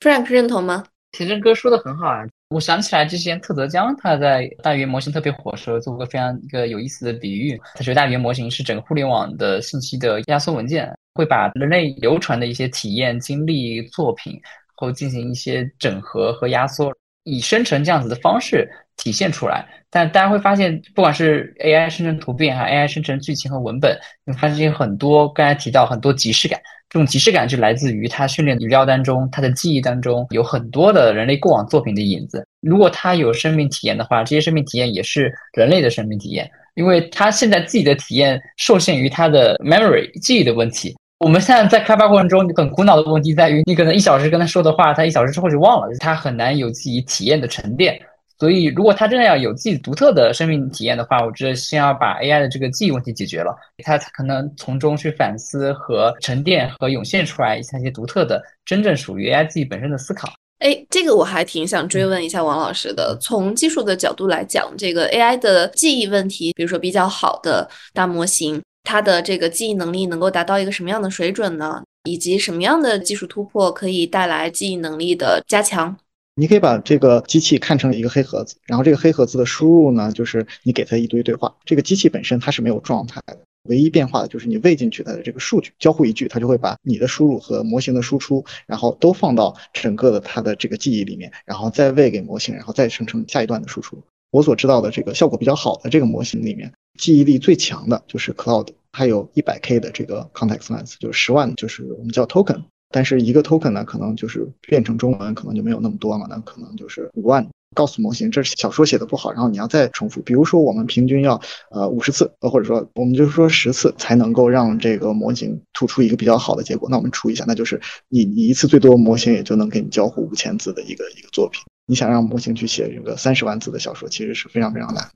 [0.00, 0.84] Frank 认同吗？
[1.12, 14.40] 田真哥说的很好啊，我想起来之前特泽江他在大语言模型特别火时候做过非常一个有意思的比喻，他觉得大语言模型是整个互联网的信息的压缩文件，会把人类流传的一些体验、经历、作品。
[14.80, 16.90] 后进行一些整合和压缩，
[17.24, 18.66] 以生成这样子的方式
[18.96, 19.68] 体现出来。
[19.90, 26.58] 但大家会发现，不管是 AI 生成图片，还 AI 生成剧情和文本，你发现很多刚才提到很多即视感。
[26.88, 32.44] 这种即视感就来自于它训练语料当中，它的记忆当中有很多的人类过往作品的影子。
[32.62, 40.96] 如果它有生命体验的话，这些生命体验也是人类的生命体验，因为它现在自己的体验受限于它的 memory 记忆的问题。
[41.20, 48.00] 我们现在在开发过程中，你很苦恼的问题在于，你可能一小时跟他说的话，他一小时之后就忘了，他很难有自己体验的沉淀。
[48.38, 53.54] 所以，如果他真的要有自己独特的生命体验的话，我觉得先要把 AI 的这个记忆问题解决了，
[53.84, 60.32] 他可能从中去反思和沉淀和涌现出来一些独特的、真正属于 AI 自己本身的思考。
[60.60, 63.14] 哎，这个我还挺想追问一下王老师的。
[63.20, 68.62] 从技术的角度来讲，这个 AI 的记忆问题，比如说比较好的大模型。
[68.90, 71.80] 它的这个记忆能力能够达到一个什么样的水准呢？
[72.02, 75.96] 以及什么样的技术突破可以带来记忆能力的加强？
[76.34, 81.54] 你可以把这个机器看成一个黑盒子，然后这个黑盒子的输入呢，就是你给它一堆对话。
[81.64, 93.96] 这个机器本身它是没有状态的，唯一变化的就是你喂进去它的这个数据，交互一句，它就会把你的输入和模型的输出，然后都放到整个的它的这个记忆里面，然后再喂给模型，然后再生成下一段的输出。
[94.32, 102.62] 我所知道的这个效果比较好的这个模型里面，记忆力最强的就是 Cloud，它有一百 K 的这个 context length，就是十万，就是我们叫 token。
[102.92, 107.46] 但是一个 token 呢，可能就是变成中文，可能就没有那么多嘛，那可能就是五万。
[107.72, 110.20] 告诉模型，这是小说写的不好，然后你要再重复。
[110.22, 116.88] 比如说，我们平均要呃五十次，呃或者说我们就是说十次，才能够让这个模型吐出一个比较好的结果。
[116.90, 121.62] 那我们除一下，那就是你你一次最多模型也就能给你交互五千字的一个一个作品。
[121.86, 125.08] 你想让模型去写一个三十万字的小说，其实是非常非常难。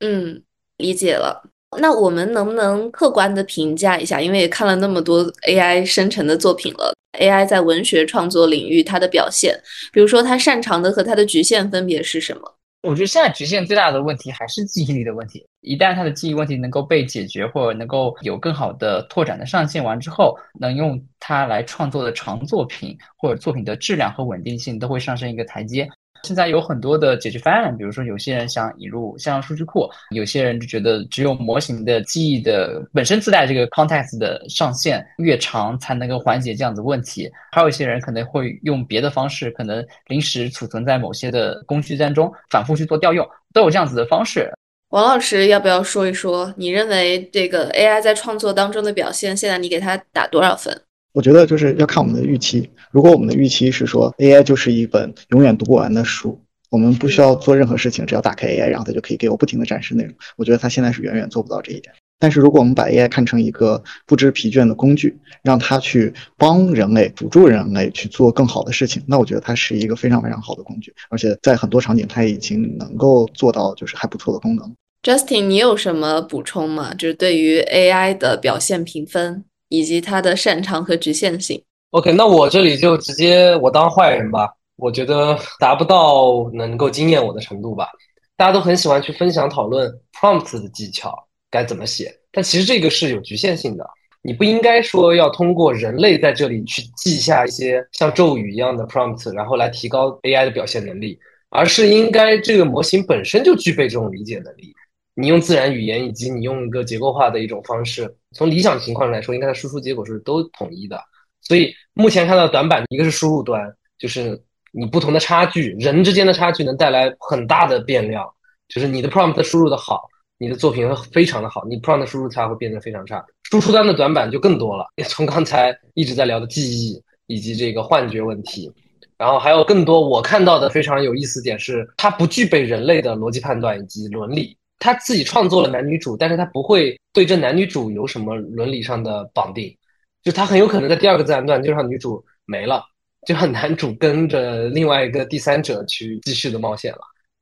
[0.00, 0.42] 嗯，
[0.78, 1.48] 理解了。
[1.78, 4.20] 那我们能不能客观的评价一下？
[4.20, 9.58] 因为也看了那么多 AI 生成的作品了，AI 在文学创作领域它的表现，
[9.92, 12.42] 比如说它擅长的和它的局限分别是什么？
[12.82, 15.42] 我觉得现在局限最大的问题还是记忆力的问题。
[15.62, 25.88] 一旦它的记忆问题能够被解决，或者能够有更好的拓展的上限完之后，能用它来创作的长作品或者作品的质量和稳定性都会上升一个台阶。
[26.24, 44.50] 现在有很多的解决方案，比如说有些人想引入向量数据库，有些人就觉得只有模型的记忆的本身自带这个 context 的上限越长才能够缓解这样子问题，还有一些人可能会用别的方式，可能临时储存在某些的工具当中，反复去做调用，都有这样子的方式。
[44.90, 50.82] 王老师要不要说一说，你认为这个 AI 在创作当中的表现，现在你给它打多少分？
[51.14, 52.68] 我觉得就是要看我们的预期。
[52.90, 56.38] 如果我们的预期是说 AI 就是一本永远读不完的书，
[56.70, 60.12] 我们不需要做任何事情，只要打开 AI，然后它就可以给我不停的展示内容。
[60.36, 61.94] 我觉得它现在是远远做不到这一点。
[62.18, 70.92] 但是如果我们把 AI 看成一个不知疲倦的工具，让它去帮人类、辅助人类去做更好的事情，那我觉得它是一个非常非常好的工具。
[71.10, 74.74] 而且在很多场景，它已经能够做到就是还不错的功能。
[75.02, 76.94] Justin，你有什么补充吗？
[76.94, 79.44] 就是对于 AI 的表现评分。
[79.74, 81.62] 以及它的擅长和局限性。
[81.90, 84.48] OK，那我这里就直接我当坏人吧。
[84.76, 87.88] 我觉得达不到能够惊艳我的程度吧。
[88.36, 91.16] 大家都很喜欢去分享讨论 prompt 的技巧
[91.50, 93.88] 该怎么写，但其实这个是有局限性的。
[94.22, 101.16] 你不应该说要通过人类在这里去记下一些像咒语一样的 prompt，然后来提高 AI 的表现能力，
[101.50, 104.74] 而是应该这个模型本身就具备这种理解能力。
[105.14, 111.00] 你用自然语言，以及你用一个结构化的一种方式，从理想情况来说，应该输出结果是都统一的。
[111.40, 118.26] 所以目前看到短板，一个是输入端，就是你不同的差距，人之间的差距能带来很大的变量。
[118.66, 123.22] 就是你的 prompt 输入的好，你的作品会非常的好；你 prompt 输入差会变得非常差。
[123.50, 128.72] 输出端的短板就更多了，从刚才一直在聊的记忆以及这个幻觉问题，
[129.18, 134.56] 然后还有更多我看到的非常有意思点是，它不具备人类的逻辑判断以及伦理。
[134.78, 139.74] 他自己创作了男女主，但是他不会对这男女主有什么伦理上的绑定，
[140.22, 142.84] 就他很有可能在第二个自然段就让女主没了，
[143.26, 146.98] 就让男主跟着另外一个第三者去继续的冒险了。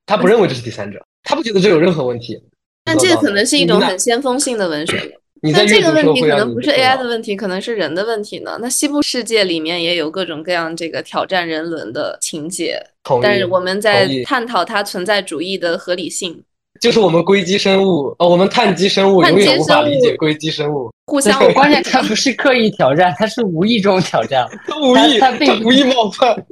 [0.07, 2.41] 他不认为这是第三者，他不觉得这有任何问题。
[2.85, 5.19] 但这个可能是一种很先锋性的文学。
[5.53, 8.59] 但这个问题可能不是 AI 的问题，可能是人的问题呢。
[8.61, 12.81] 那西部世界里面也有各种各样这个挑战人伦的情节，
[13.21, 16.45] 但是我们在探讨它存在主义的合理性。
[16.83, 20.91] 就是我们硅基生物，呃，我们碳基生物永远无法理解硅基生物。
[21.07, 24.45] 互相，我关键 它不是刻意挑战，它是无意中挑战。
[24.67, 26.45] 他无意，他并无意冒犯。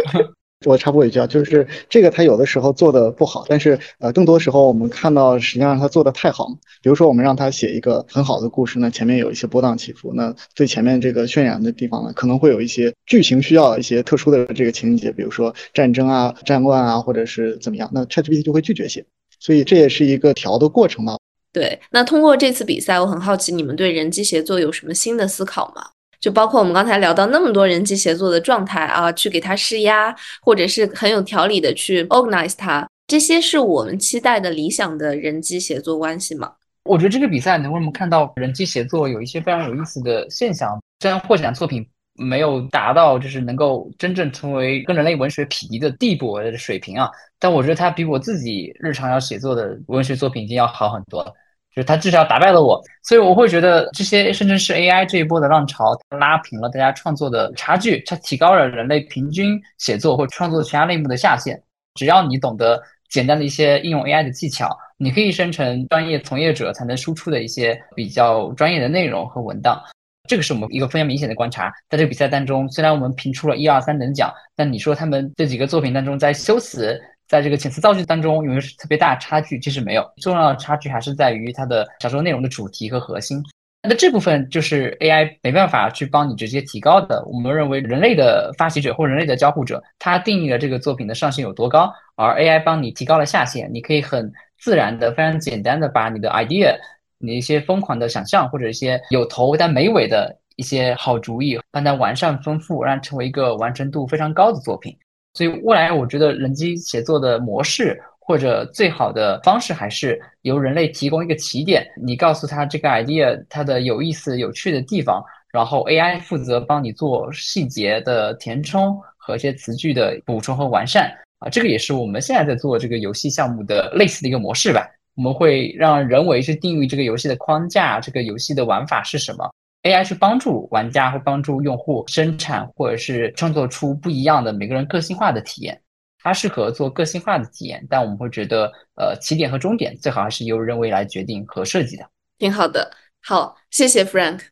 [0.66, 6.48] 我插播一句啊，就是这个他有的时候做的不好，但是呃，更多时候我们看到实际上他做的太好。
[6.82, 19.06] 比如说，我们让他写一个很好的故事呢，前面有一些波荡起伏，那最前面这个渲染的地方呢，可能会有一些剧情需要一些特殊的这个情节，比如说战争啊、战乱啊，或者是怎么样，那 ChatGPT 就会拒绝写。
[19.38, 21.16] 所以这也是一个调的过程嘛。
[21.52, 25.82] 对，那通过这次比赛，我很好奇你们对人机协作有什么新的思考吗？
[26.20, 36.52] 就包括我们刚才聊到那么多人机协作的状态啊，去给它施压，或者是很有条理的去 organize 它，这些是我们期待的理想的人机协作关系吗？
[36.84, 41.86] 我觉得这个比赛能让我们看到人机协作有一些非常有意思的现象，虽然获奖作品。
[42.18, 47.08] 没有达到就是能够真正成为跟人类文学匹敌的地步的水平啊，
[47.38, 51.32] 但我觉得他比我自己日常要写作的文学作品已经要好很多了，
[51.74, 61.62] 就是他至少打败了我，所以我会觉得这些甚至是 AI 这一波的浪潮拉平了大家创作的差距，它提高了人类平均写作或创作其他类目的下限。
[61.94, 69.82] 只要你懂得简单的一些应用 AI 的技巧，你可以生成专业从业者才能输出的一些比较专业的内容和文档。
[70.28, 79.58] 这个是我们一个非常明显的观察，在这个比赛当中，虽然我们评出了一二三等奖，但你说他们这几个作品当中，在修辞、在这个遣词造句当中有没有特别大的差距？
[79.58, 83.42] 其实没有，重要的差距还是在于它的小说内容的主题和核心。
[83.80, 87.24] 那这部分就是 AI 没办法去帮你直接提高的。
[87.26, 93.70] 我们认为人类的发起者或人类的交互者，他定义了这个作品的上限有多高，而 AI 帮你提高了下限。
[93.72, 96.76] 你可以很自然的、非常简单的把你的 idea、
[97.18, 104.96] 你一些疯狂的想象或者一些有头但没尾的一些好主意，帮它完善丰富，让成为一个完成度非常高的作品。
[105.34, 108.00] 所以未来我觉得人机写作的模式。
[108.20, 124.86] 或者最好的方式还是由人类提供一个起点，你告诉他这个 idea 它的有意思、有趣的地方，然后 AI 负责帮你做细节的填充和一些词句的补充和完善啊，这个也是我们现在在做这个游戏项目的类似的一个模式吧。
[125.18, 129.52] 我们会让人为去定义这个游戏的框架，这个游戏的玩法是什么
[129.82, 135.82] ，AI 去帮助玩家或帮助用户生产或者是创作出不一样的每个人个性化的体验。
[136.22, 142.08] 它适合做个性化的体验，但我们会觉得，呃，起点和终点最好还是由人为来决定和设计的。
[142.38, 144.42] 挺好的，好，谢谢 Frank。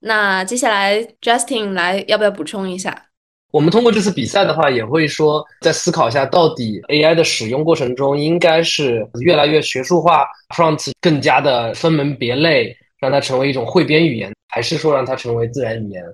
[0.00, 3.06] 那接下来 Justin 来，要不要补充一下？
[3.50, 16.04] 我们通过这次比赛的话，也会说再思考一下，到底 AI 的使用过程中，应该是越来越学术化，prompt 更加的分门别类，让它成为一种汇编语言，还是说让它成为自然语言，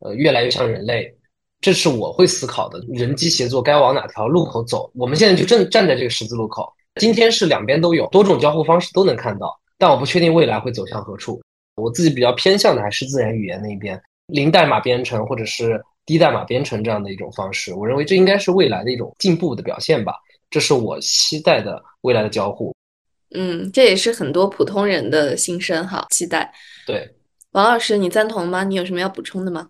[0.00, 1.12] 呃，越来越像人类？
[1.60, 4.90] 这是我会思考的，人机协作该往哪条路口走？
[4.94, 6.72] 我们现在就正站在这个十字路口。
[7.00, 11.40] 今天是两边都有，多种交互方式都能看到，但我不确定未来会走向何处。
[11.74, 17.74] 我自己比较偏向的还是自然语言那一边，零代码编程或者是低代码编程这样的一种方式。
[17.74, 20.14] 我认为这应该是未来的一种进步的表现吧。
[20.50, 22.74] 这是我期待的未来的交互。
[23.34, 26.52] 嗯，这也是很多普通人的心声哈，期待。
[26.86, 27.12] 对，
[27.50, 28.62] 王老师，你赞同吗？
[28.62, 29.68] 你有什么要补充的吗？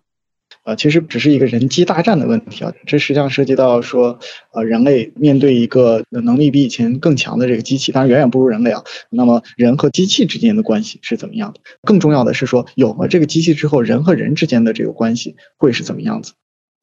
[0.65, 4.17] 呃，其实只是一个人机大战的问题啊，这实际上涉及到说，
[4.51, 8.83] 呃，人类面对一个能力比以前更强的这个机器，当然远远不如人类啊。
[9.11, 11.59] 那么人和机器之间的关系是怎么样的？
[11.83, 16.33] 更重要的是说，有了这个机器之后，人和人之间的这个关系会是怎么样子？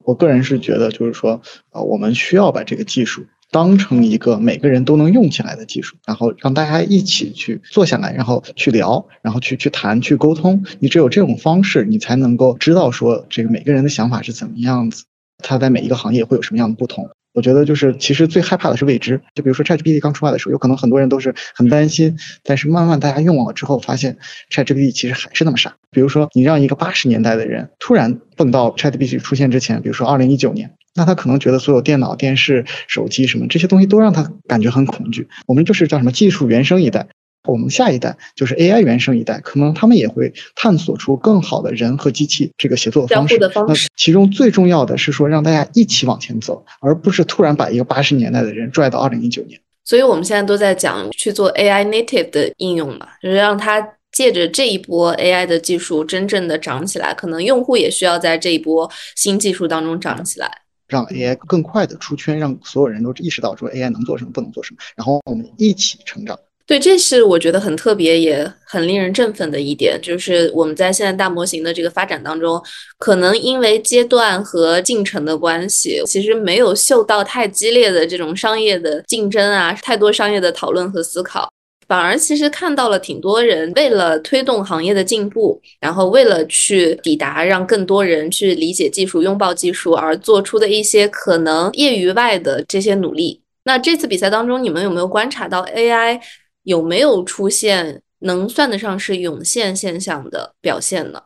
[0.05, 3.25] 我个人是觉得，就是说，呃，我们需要把这个技术。
[3.53, 10.65] 当成一个每个人都能用起来的技术，然后让大家一起去坐下来，然后去聊，然后去去谈，去沟通。
[10.79, 15.05] 你只有这种方式，你才能够知道说这个每个人的想法是怎么样子，
[15.37, 17.07] 他在每一个行业会有什么样的不同。
[17.33, 19.21] 我觉得就是其实最害怕的是未知。
[19.35, 24.17] 就比如说 ChatGPT 刚出来的时候，有可能很多人都是很担心，但是慢慢大家用了之后，发现
[24.51, 25.75] ChatGPT 其实还是那么傻。
[25.91, 30.73] 比如说你让一个八十年代的人突然蹦到 ChatGPT 出现之前，比如说二零一九年。
[30.95, 35.27] 那他可能觉得所有电脑、电视、手机什么这些东西都让他感觉很恐惧。
[35.47, 37.07] 我们就是叫什么技术原生一代，
[37.47, 43.37] 我们下一代就是 AI 原生一代，可能他们也会探索出更好的人和机器这个协作方式。
[43.39, 49.59] 那其中最重要的是说让大家一起往前走，而不是突然把一个八十年代的人拽到二零一九年。
[49.85, 60.49] 所以我们现在都在讲去做 AI native 的应用嘛，就是让它借着这一波 AI 的技术真正的涨起来，可能用户也需要在这一波新技术当中涨起来。
[60.87, 66.37] 让 AI 更快的出圈，让所有人都意识到说 AI 能做什么，不能做什么，然后我们一起成长。
[66.65, 72.61] 对，这是我觉得很特别，也很令人振奋的一点，就是我们在现在大模型的这个发展当中，
[72.97, 81.51] 可能因为阶段和进程的关系，其实没有嗅到太激烈的这种商业的竞争啊，太多商业的讨论和思考。
[81.87, 93.41] 反而其实看到了挺多人为了推动行业的进步，然后为了去抵达让更多人去理解技术、拥抱技术而做出的一些可能业余外的这些努力。
[93.63, 96.19] 那这次比赛当中，你们有没有观察到 AI
[96.63, 101.21] 有没有出现能算得上是涌现现象的表现呢？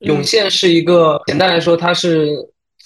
[0.00, 2.30] 涌现是一个简单来说，它是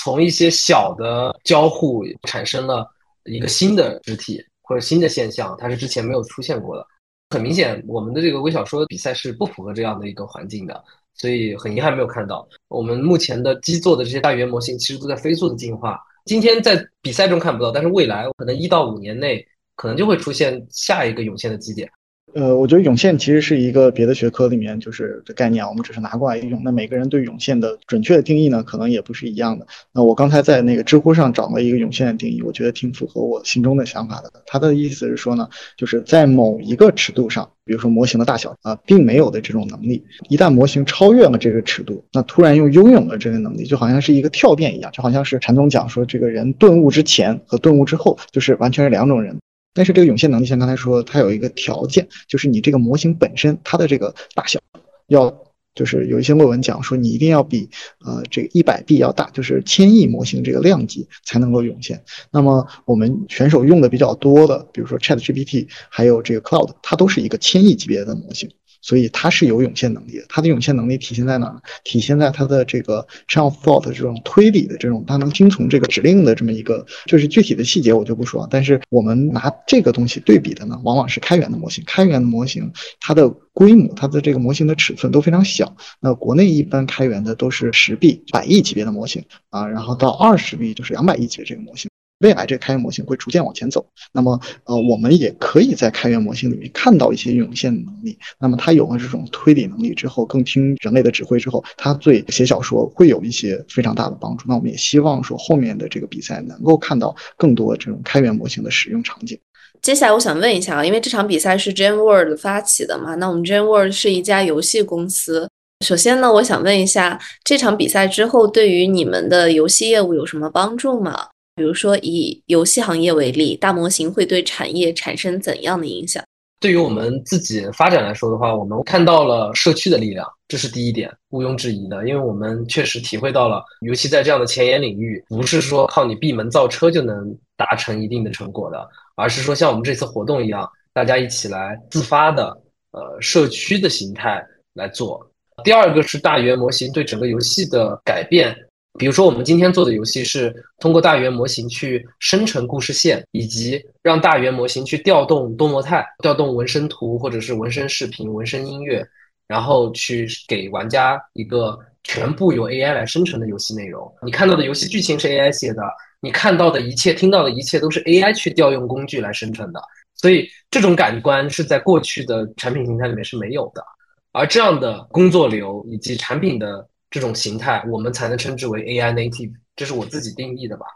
[0.01, 2.85] 从一些小的交互产生了
[3.25, 6.87] 一个新的肢体或者新的现象，它是之前没有出现过的。
[7.31, 10.83] 很明显，我们的这个微小说比赛是不符合这样的一个环境的，
[11.15, 12.49] 所以很遗憾没有看到。
[12.69, 21.91] 我们目前的基座的这些大语言模型其实都在飞速的进化，今天在比赛中看不到，但是未来可能一到五年内可能就会出现下一个涌现的基点。
[22.39, 26.63] 呃，我觉得涌现其实是一个别的学科里面就是的概念，我们只是拿过来用。
[26.63, 29.67] 那每个人对涌现的准确的定义呢，可能也不是一样的。
[29.93, 34.31] 那我刚才在那个知乎上找了一个涌现的定义，我觉得挺符合我心中的想法的。
[34.47, 49.37] 他的意思是说呢，就是在某一个尺度上，比如说模型的大小啊，并没有的这种能力，一旦模型超越了这个尺度，那突然又拥有了这个能力，就好像是一个跳变一样，就好像是禅宗讲说，这个人顿悟之前和顿悟之后，就是完全是两种人。
[49.75, 54.59] 但是这个涌现能力，像刚才说，它有一个条件，就是你这个模型本身它的这个大小
[55.07, 55.45] 要
[55.75, 57.71] 就是有一些论文讲说，你一定要比
[58.05, 62.03] 呃这个一百 B 要大，就是千亿模型这个量级才能够涌现。
[62.33, 68.51] 那么我们选手用的比较多的，比如说 ChatGPT，还有这个 Cloud，它都是一个千亿级别的模型。
[68.81, 71.61] 所以它是有涌现能力的，它的涌现能力体现在哪儿？
[71.85, 78.47] 体现在它的这个 chain of thought 这种推理的这种，它能听从这个指令的这么一个，就是具体的细节我就不说。
[78.51, 81.83] 但是我们拿这个东西对比的呢，往往是开源的模型。
[81.87, 85.77] 开源的模型，它的规模，它的这个模型的尺寸都非常小。
[86.01, 91.91] 那国内一般开源的都是十 B、百亿级别的模型啊，然后到二十 B 就是两百亿级的这个模型。
[92.21, 98.19] 未来这个开源模型会逐渐往前走，那么呃，我们也可以在开源模型里面看到一些涌现的能力。
[98.41, 104.47] 那么它有了这种推理能力之后，更听人类的指挥之后，它对写小说会有一些非常大的帮助。
[104.49, 109.39] 那我们也希望说后面的这个比赛能够看到更多这种开源模型的使用场景。
[109.81, 115.49] 接下来我想问一下啊，因为这场比赛是 Gen World 发起的嘛，那我们 Gen World 是一家游戏公司。
[115.87, 121.29] 首先呢，我想问一下，这场比赛之后对于你们的游戏业务有什么帮助吗？
[121.59, 126.23] 比如说，以游戏行业为例，大模型会对产业产生怎样的影响？
[126.61, 132.09] 对于我们自己发展来说的话，我们看到了社区的力量，这是第一点，毋庸置疑的。
[132.09, 142.47] 因为我们确实体会到了，尤其在这样的前沿领域，不是说靠你闭门造车就能达成一定的成果的，而是说像我们这次活动一样，大家一起来自发的，
[142.91, 144.45] 呃，社区的形态
[144.75, 145.25] 来做。
[145.63, 148.57] 第二个是大语言模型对整个游戏的改变。
[148.99, 159.07] 比如说，我们今天做的游戏是通过大语言模型去生成故事线，以及让大语言模型去调动多模态、调动纹身图或者是纹身视频、纹身音乐，
[159.47, 164.13] 然后去给玩家一个全部由 AI 来生成的游戏内容。
[164.23, 165.83] 你看到的游戏剧情是 AI 写的，
[166.21, 169.81] 你看到的一切、听到的一切都是 AI 去调用工具来生成的。
[170.17, 173.85] 所以，这种感官是在过去的产品形态里面是没有的。
[174.33, 176.89] 而这样的工作流以及产品的。
[177.11, 180.87] 这种形态，我们才能称之为 AI native，这是我自己定义的吧。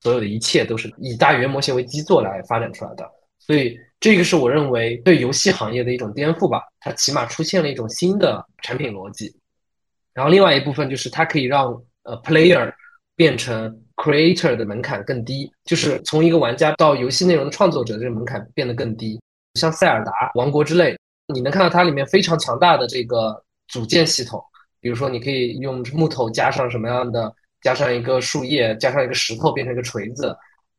[0.00, 3.08] 所有的一切都是以大语言模型为基座来发展出来的，
[3.38, 6.60] 所以这个是我认为对游戏行业的一种颠覆吧。
[6.80, 9.32] 它起码出现了一种新的产品逻辑。
[10.12, 11.66] 然后另外一部分就是它可以让
[12.02, 12.72] 呃 player
[13.14, 19.20] 变成 creator 的门槛更低，就是从一个玩家到游戏内容的创作者这个门槛变得更低。
[19.54, 20.98] 像塞尔达王国之类，
[21.32, 24.42] 你能看到它里面非常强大的这个组件系统。
[24.82, 30.36] 比如说，你可以用木头加上什么样的，加上一个树叶，加上一个石头，变成一个锤子。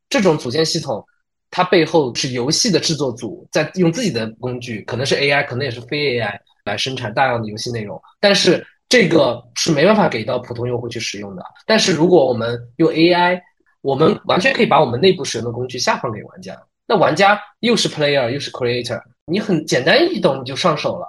[0.10, 1.04] 这种组件系统，
[1.50, 8.00] 它背后是游戏的制作组在用自己的工具，可能是 AI，可能也是非 AI 来生产大量的游戏内容。
[8.20, 11.44] 但是这个是没办法给到普通用户去使用的。
[11.66, 13.42] 但是如果我们用 AI，
[13.82, 16.62] 我们完全可以把我们内部使用的工具下放给玩家。
[16.86, 21.08] 那玩家又是 player 又是 creator，你很简单易懂，你就上手了。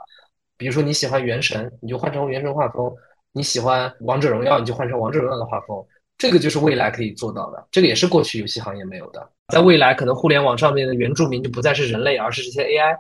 [0.57, 2.90] 比如说你喜欢原神，你就换成原神画风；
[3.32, 5.84] 你喜欢王者荣耀，你就换成王者荣耀的画风。
[6.16, 9.28] 这个就是未来可以做到的，这个也是过去游戏行业没有的。
[9.52, 12.94] 在未来，可能互联网上面的原住民就不再是人类，而是这些 AI。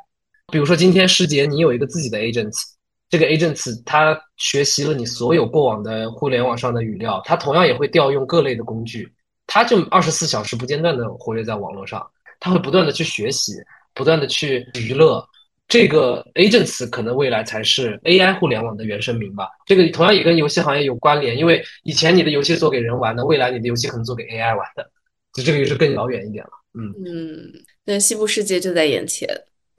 [0.52, 2.60] 比如说今天师姐，你有一个自己的 agents，
[3.08, 9.10] 这个 agents 它学习了你所有过往的互联网上的语料，它同样也会调用各类的工具，
[9.46, 12.04] 它就二十四小时不间断的活跃在网络上，
[12.40, 13.52] 它会不断的去学习，
[13.94, 15.24] 不断的去娱乐。
[15.66, 19.48] 这个 agents 可能未来才是 AI 互联网的原生名吧。
[19.66, 24.90] 这个同样也跟游戏行业有关联，因为以前你的游戏做给人玩的，未来你的游戏可能做给 AI 玩的，
[25.32, 26.50] 就这个也是更遥远一点了。
[26.74, 27.52] 嗯嗯，
[27.84, 29.28] 但西部世界就在眼前，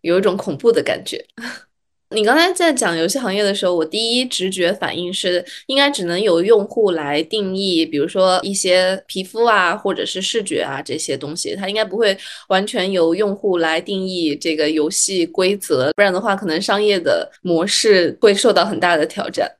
[0.01, 1.23] 有一种恐怖的感觉。
[2.15, 19.51] 你刚才在讲游戏行业的时候，我第一直觉反应是，应该只能由用户来定义，比如说一些皮肤啊，或者是视觉啊这些东西，它应该不会完全由用户来定义这个游戏规则，不然的话，可能商业的模式会受到很大的挑战。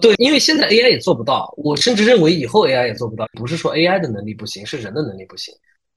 [0.00, 3.26] 对，因为现在 AI 也做不到，我甚至认为以后 AI 也做不到。
[3.36, 5.52] 不是说 AI 的能力不行，是人的能力不行。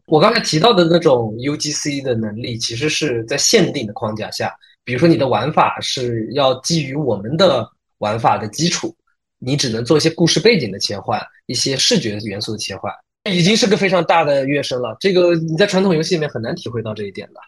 [0.07, 4.53] 我刚才提到的那种 UGC 的能力，其实是在限定的框架下。
[4.83, 7.67] 比如说，你的玩法是要基于我们的
[7.99, 8.95] 玩法的基础，
[9.39, 12.91] 你只能做一些故事背景的切换，一些视觉元素的切换，
[13.29, 14.97] 已经是个非常大的跃升了。
[14.99, 17.39] 这个你在传统游戏里面很难体会到这一点的。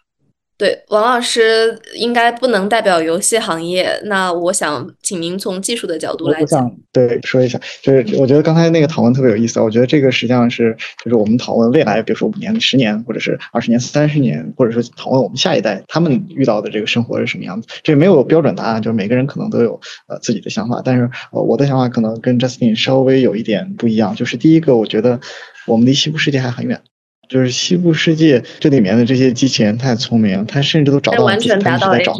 [0.56, 3.90] 对，王老师应该不能代表游戏行业。
[4.04, 9.60] 那我想请您从技术的角度来讲，对说一下，就是我觉得刚才那个讨论特别有意思。
[9.60, 17.66] 我觉得这个实际上是，就是我们讨论未来，比如说五年、十年，或者是二十年、三十年，或者说讨论我们下一代他们遇到的这个生活是什么样子。
[17.82, 20.80] 这没有标准答案，就是每个人可能都有呃自己的想法。
[20.84, 24.14] 但是呃我的想法可能跟 Justin 稍微有一点不一样。
[24.14, 25.18] 就是第一个，我觉得
[25.66, 26.80] 我们离西部世界还很远。
[27.28, 32.14] 就是西部世界这里面的这些机器人太聪明，他甚至都找到完全达到在找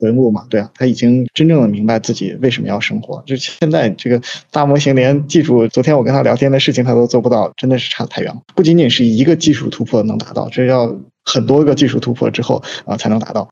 [0.00, 3.22] 文物嘛，对啊，他已经真正的明白自己为什么要生活。
[3.26, 8.40] 就现在这个大模型连记住，昨天我跟他聊天的事情他都做不到，真的是差太远了。
[8.54, 10.94] 不仅仅是一个技术突破能达到，这要
[11.24, 13.48] 很多个技术突破之后啊才能达到。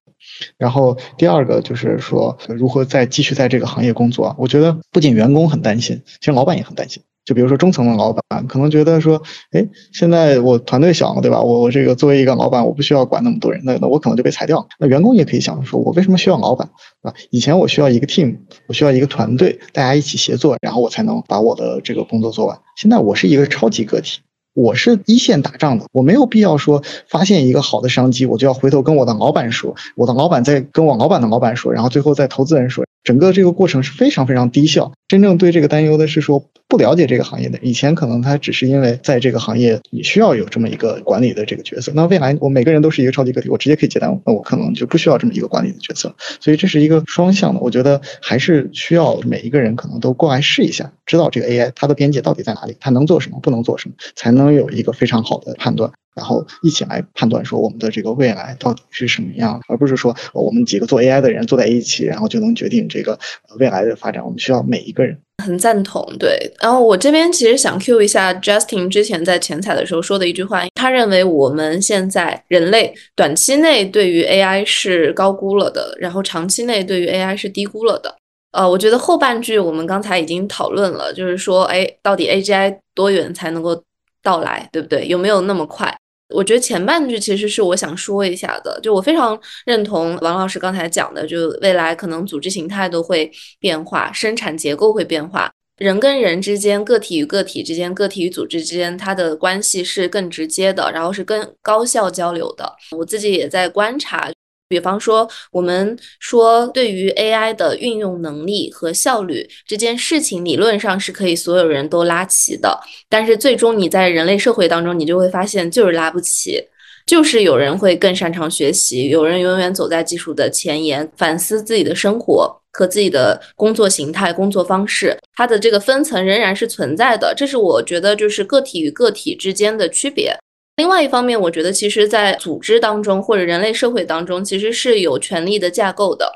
[0.57, 4.35] 然后第二个就是说如何再继续在这个行业工作。
[4.39, 7.03] 我觉得不仅员工很担心，其实老板也很担心。
[7.29, 9.63] 就比如说中层的老板，可能觉得说，哎，
[9.93, 11.43] 现在我团队小了，对吧？
[11.43, 14.67] 我我这个作为一个老板，我不需要管那么多人，那那我可能就被裁掉。
[14.79, 16.71] 那员工也可以想说，我为什么需要老板，
[17.03, 17.13] 啊？
[17.29, 22.59] 以前我需要一个 team，我需要一个团队，大家一起协作，然后我才能把我的这个工作做完。
[22.79, 24.21] 现在我是一个超级个体。
[24.55, 34.91] 我是一线打仗的，我没有必要说发现一个好的商机，我就要回头跟我的老板说，我的老板再跟我老板的老板说，然后最后再投资人说，整个这个过程是非常非常低效。
[35.07, 46.15] 真正对这个担忧的是说不了解这个行业的，以前可能他只是因为在这个行业你需要有这么一个管理的这个角色，那未来我每个人都是一个超级个体，我直接可以接单，那我可能就不需要这么一个管理的角色。
[46.41, 55.91] 所以这是一个双向的，我觉得还是需要每一个人可能都过来试一下，知道这个 AI 它的边界到底在哪里，它能做什么，不能做什么，才能有一个非常好的判断。
[56.15, 63.19] 然后一起来判断说我们的这个未来到底是什么样，而不是说我们几个做 AI 的人坐在一起，然后就能决定这个
[63.59, 64.23] 未来的发展。
[64.25, 66.39] 我们需要每一个人很赞同，对。
[66.61, 78.15] 然后我这边其实想 Q 一下 Justin 之前在前采的时候说的一句话，他认为我们现在人类短期内对于 AI 是高估了的，然后长期内对于 AI 是低估了的。
[78.53, 83.81] 呃，我觉得后半句我们刚才已经讨论了，就是说，哎，到底 AGI 多远才能够
[84.23, 85.07] 到来，对不对？
[85.07, 85.95] 有没有那么快？
[86.35, 102.73] 我觉得前半句其实是我想说一下的，就我非常认同王老师刚才讲的，就未来可能组织形态都会变化，生产结构会变化，人跟人之间、个体与个体之间、个体与组织之间，它的关系是更直接的，然后是更高效交流的。
[102.97, 104.31] 我自己也在观察。
[104.69, 112.79] 比方说，我们说对于 AI 的运用能力和效率这件事情，理论上是可以所有人都拉齐的。
[113.09, 116.63] 但是最终你在人类社会当中，你就会发现就是拉不齐，
[117.07, 127.33] 就是有人会更擅长学习，有人永远走在技术的前沿，反思自己的生活和自己的工作形态、工作方式，它的这个分层仍然是存在的。
[127.35, 130.37] 这是我觉得就是个体与个体之间的区别。
[130.79, 136.33] 另外一方面，我觉得其实，在组织当中或者人类社会当中，其实是有权力的架构的。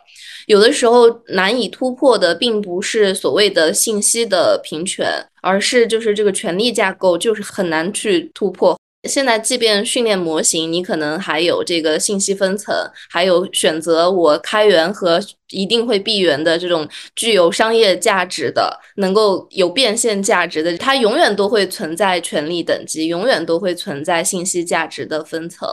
[0.47, 5.07] 有的时候难以突破的，并不是所谓的信息的平权，
[5.43, 8.77] 而是就是这个权力架构就是很难去突破。
[9.09, 12.73] 现在，即便训练模型，你可能还有这个信息分层，
[13.11, 25.69] 还有选择我开源和一定会闭源的这种具有商业价值的、能够有变现价值的，它永远都会存在权利等级，永远都会存在信息价值的分层。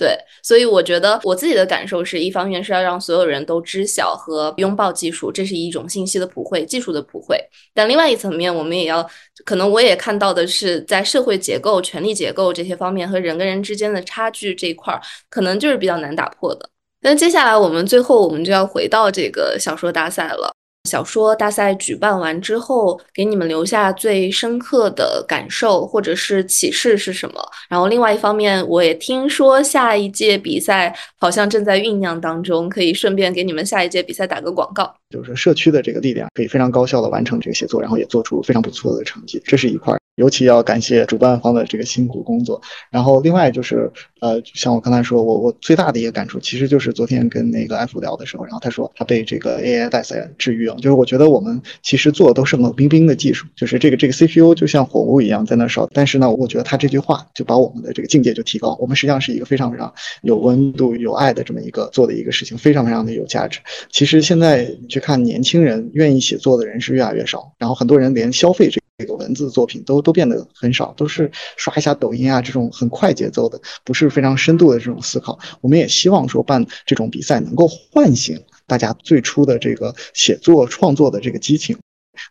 [0.00, 7.38] 对，所以我觉得我自己的感受是一方面是要让所有人都知晓和拥抱技术，这是一种信息的普惠、技术的普惠。
[7.74, 9.06] 但另外一层面，我们也要，
[9.44, 16.70] 可能我也看到的是，在社会结构、权力结构这些方面和人跟人之间的差距这一块儿，可能就是比较难打破的。
[17.02, 20.50] 那接下来我们最后我们就要回到这个小说大赛了。
[20.88, 27.40] 小说大赛举办完之后，给你们留下最深刻的感受或者是启示是什么？
[27.68, 34.92] 然后另外一方面，我也听说下一届比赛好像正在酝酿当中，可以顺便给你们下一届比赛打个广告。
[35.10, 39.96] 就是社区的这个力量可以非常高效的完成这个写作，然后也做出非常不错的成绩，这是一块。
[40.20, 42.60] 尤其要感谢主办方的这个辛苦工作，
[42.90, 43.90] 然后另外就是，
[44.20, 59.90] 呃，像我刚才说，我我最大的一个感触，其实就是昨天跟那个 F 聊的时候，然后他说他被这个 AI 大赛治愈了，就是我觉得我们其实做的都是冷冰冰的技术，就是这个这个 CPU 就像火炉一样在那烧，但是呢，我觉得他这句话就把我们的这个境界就提高，我们实际上是一个非常非常
[60.20, 63.60] 有温度、有爱的这么一个做的一个事情，非常非常的有价值。
[63.90, 68.79] 其实现在你去看年轻人愿意写作的人是越来越少，然后很多人连消费这。
[69.00, 75.38] 这个文字作品都都变得很少，都是刷一下抖音啊这种很快节奏的，不是非常深度的这种思考。
[75.62, 81.76] 我们也希望说办这种比赛能够唤醒大家最初的这个写作创作的这个激情。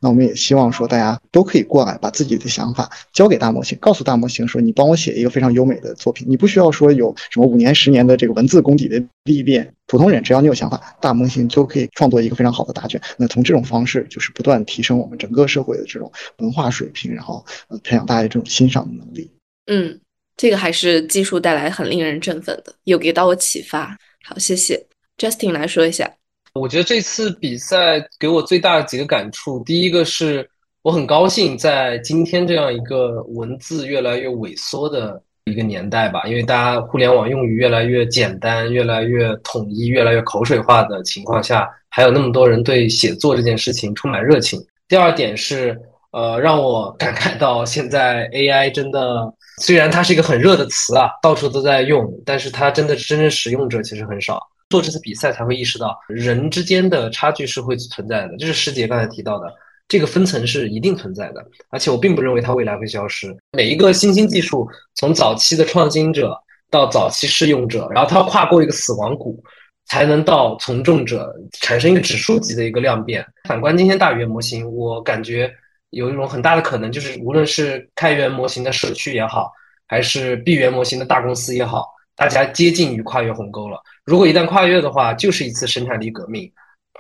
[0.02, 6.26] 那我们也希望说，大家都可以过来，把自己的想法交给大模型，告诉大模型说，你帮我写一个非常优美的作品。
[6.30, 13.02] 你不需要说有什么五年、十年的这个文字功底的历练，普通人只要你有想法，大模型就可以创作一个非常好的答卷。
[13.18, 19.32] 那从这种方式，就是不断提升我们整个社会的这种文化水平，然后呃培养大家这种欣赏的能力。
[19.68, 20.00] 嗯，
[20.38, 23.98] 这个还是技术带来很令人振奋的，有给到我启发。
[24.24, 24.86] 好，谢谢
[25.18, 26.19] Justin 来说一下。
[26.54, 30.50] 我觉得这次比赛给我最大的几个感触，第一个是
[30.82, 44.60] 我很高兴在今天这样一个文字越来越萎缩的一个年代吧，因为大家互联网用语越来越简单、越来越统一、越来越口水化的情况下，还有那么多人对写作这件事情充满热情。
[44.88, 45.80] 第二点是，
[46.12, 54.40] 呃，让我感慨到现在 AI 真的，虽然它是一个很热的词啊，到处都在用，但是它真的真正使用者其实很少。
[54.70, 59.54] 做这次比赛才会意识到，人之间的差距是会存在的，这是师姐刚才提到的。
[59.88, 63.36] 这个分层是一定存在的，而且我并不认为它未来会消失。
[63.54, 66.40] 每一个新兴技术，从早期的创新者
[66.70, 69.44] 到早期试用者，然后它要跨过一个死亡谷，
[69.88, 73.26] 才能到从众者，产生一个指数级的一个量变。
[73.46, 75.52] 反观今天大语言模型，我感觉
[75.90, 79.52] 有一种很大的可能，就是无论是开源模型的社区也好，
[79.88, 83.82] 还是闭源模型的大公司也好，大家接近于跨越鸿沟了。
[84.10, 86.52] 如果一旦跨越的话，就是一次生产力革命。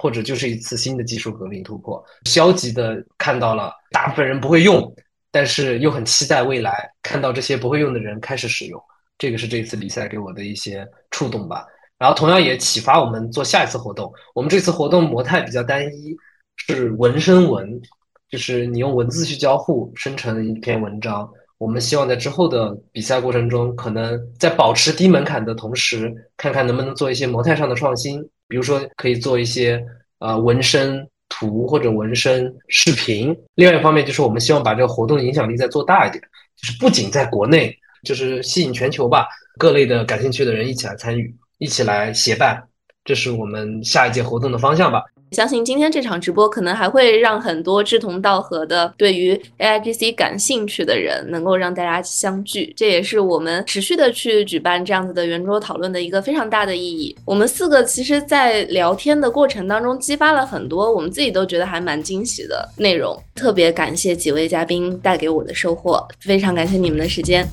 [0.01, 4.81] 或者就是一次新的技术革命突破，消极的看到了大部分人不会用，
[5.29, 8.81] 但是又很期待未来看到这些不会用的人开始使用，
[9.17, 11.65] 这个是这次比赛给我的一些触动吧。
[11.97, 14.09] 然后同样也启发我们做下一次活动。
[14.33, 16.15] 我们这次活动模态比较单一，
[16.55, 17.81] 是文生文，
[18.29, 21.29] 就是你用文字去交互生成一篇文章。
[21.59, 28.27] 我们希望在之后的比赛过程中，可能在保持低门槛的同时，看看能不能做一些模态上的创新。
[28.47, 29.79] 比如说，可以做一些
[30.19, 33.37] 呃纹身图或者纹身视频。
[33.55, 36.23] 另外一方面，就是我们希望把这个活动的影响力再做大一点，
[36.55, 42.68] 就是不仅在国内，就是吸引全球吧，各类的感兴趣的人一起来参与，一起来协办，
[43.09, 45.03] 这是我们下一届活动的方向吧。
[45.31, 57.15] 相信今天这场直播可能还会让很多志同道合的、对于 AIGC 感兴趣的人能够让大家相聚，这也是我们持续的去举办这样子的圆桌讨论的一个非常大的意义。
[57.25, 63.19] 我们四个其实，在聊天的过程当中，激发了很多我们自己都觉得还蛮惊喜的内容。
[63.33, 67.43] 特别感谢几位嘉宾带给我的收获，非常感谢你们的时间。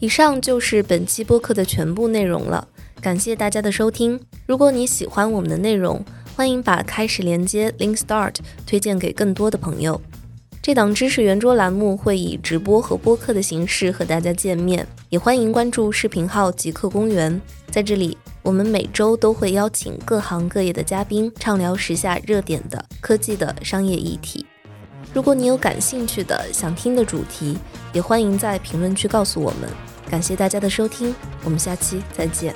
[0.00, 2.66] 以上就是本期播客的全部内容了，
[3.00, 4.20] 感谢大家的收听。
[4.46, 8.34] 如果你喜欢我们的内容，欢迎把开始连接 Link Start
[8.66, 10.00] 推荐给更多的朋友。
[10.60, 17.40] 这档知识圆桌栏目会以直播和播客的形式和大家见面，也欢迎关注视频号极客公园。
[17.70, 24.44] 在这里，我们每周都会邀请各行各业的嘉宾畅聊时下热点的科技的商业议题。
[25.14, 27.56] 如果你有感兴趣的想听的主题，
[27.92, 29.70] 也欢迎在评论区告诉我们。
[30.10, 32.54] 感谢大家的收听，我们下期再见。